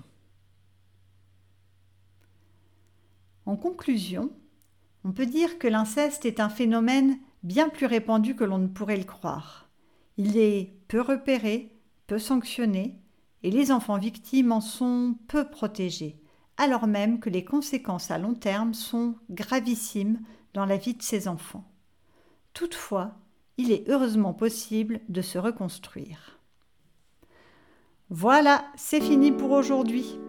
En 3.45 3.55
conclusion, 3.55 4.29
on 5.05 5.13
peut 5.13 5.25
dire 5.25 5.59
que 5.59 5.69
l'inceste 5.69 6.25
est 6.25 6.41
un 6.41 6.49
phénomène 6.49 7.17
bien 7.43 7.69
plus 7.69 7.85
répandu 7.85 8.35
que 8.35 8.43
l'on 8.43 8.57
ne 8.57 8.67
pourrait 8.67 8.97
le 8.97 9.05
croire. 9.05 9.69
Il 10.17 10.35
est 10.35 10.73
peu 10.89 10.99
repéré, 10.99 11.71
peu 12.05 12.19
sanctionné, 12.19 12.99
et 13.41 13.49
les 13.49 13.71
enfants 13.71 13.97
victimes 13.97 14.51
en 14.51 14.59
sont 14.59 15.15
peu 15.29 15.49
protégés, 15.49 16.18
alors 16.59 16.85
même 16.85 17.19
que 17.19 17.29
les 17.29 17.45
conséquences 17.45 18.11
à 18.11 18.19
long 18.19 18.35
terme 18.35 18.75
sont 18.75 19.15
gravissimes 19.31 20.19
dans 20.53 20.65
la 20.65 20.77
vie 20.77 20.93
de 20.93 21.01
ces 21.01 21.27
enfants. 21.27 21.63
Toutefois, 22.53 23.13
il 23.57 23.71
est 23.71 23.89
heureusement 23.89 24.33
possible 24.33 24.99
de 25.07 25.21
se 25.21 25.37
reconstruire. 25.37 26.37
Voilà, 28.09 28.65
c'est 28.75 29.01
fini 29.01 29.31
pour 29.31 29.51
aujourd'hui. 29.51 30.19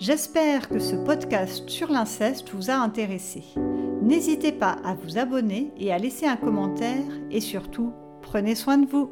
J'espère 0.00 0.68
que 0.68 0.80
ce 0.80 0.96
podcast 0.96 1.68
sur 1.68 1.90
l'inceste 1.90 2.50
vous 2.50 2.70
a 2.70 2.74
intéressé. 2.74 3.44
N'hésitez 4.02 4.52
pas 4.52 4.76
à 4.84 4.94
vous 4.94 5.18
abonner 5.18 5.72
et 5.76 5.92
à 5.92 5.98
laisser 5.98 6.26
un 6.26 6.36
commentaire 6.36 7.04
et 7.30 7.40
surtout, 7.40 7.92
prenez 8.22 8.56
soin 8.56 8.78
de 8.78 8.86
vous. 8.86 9.10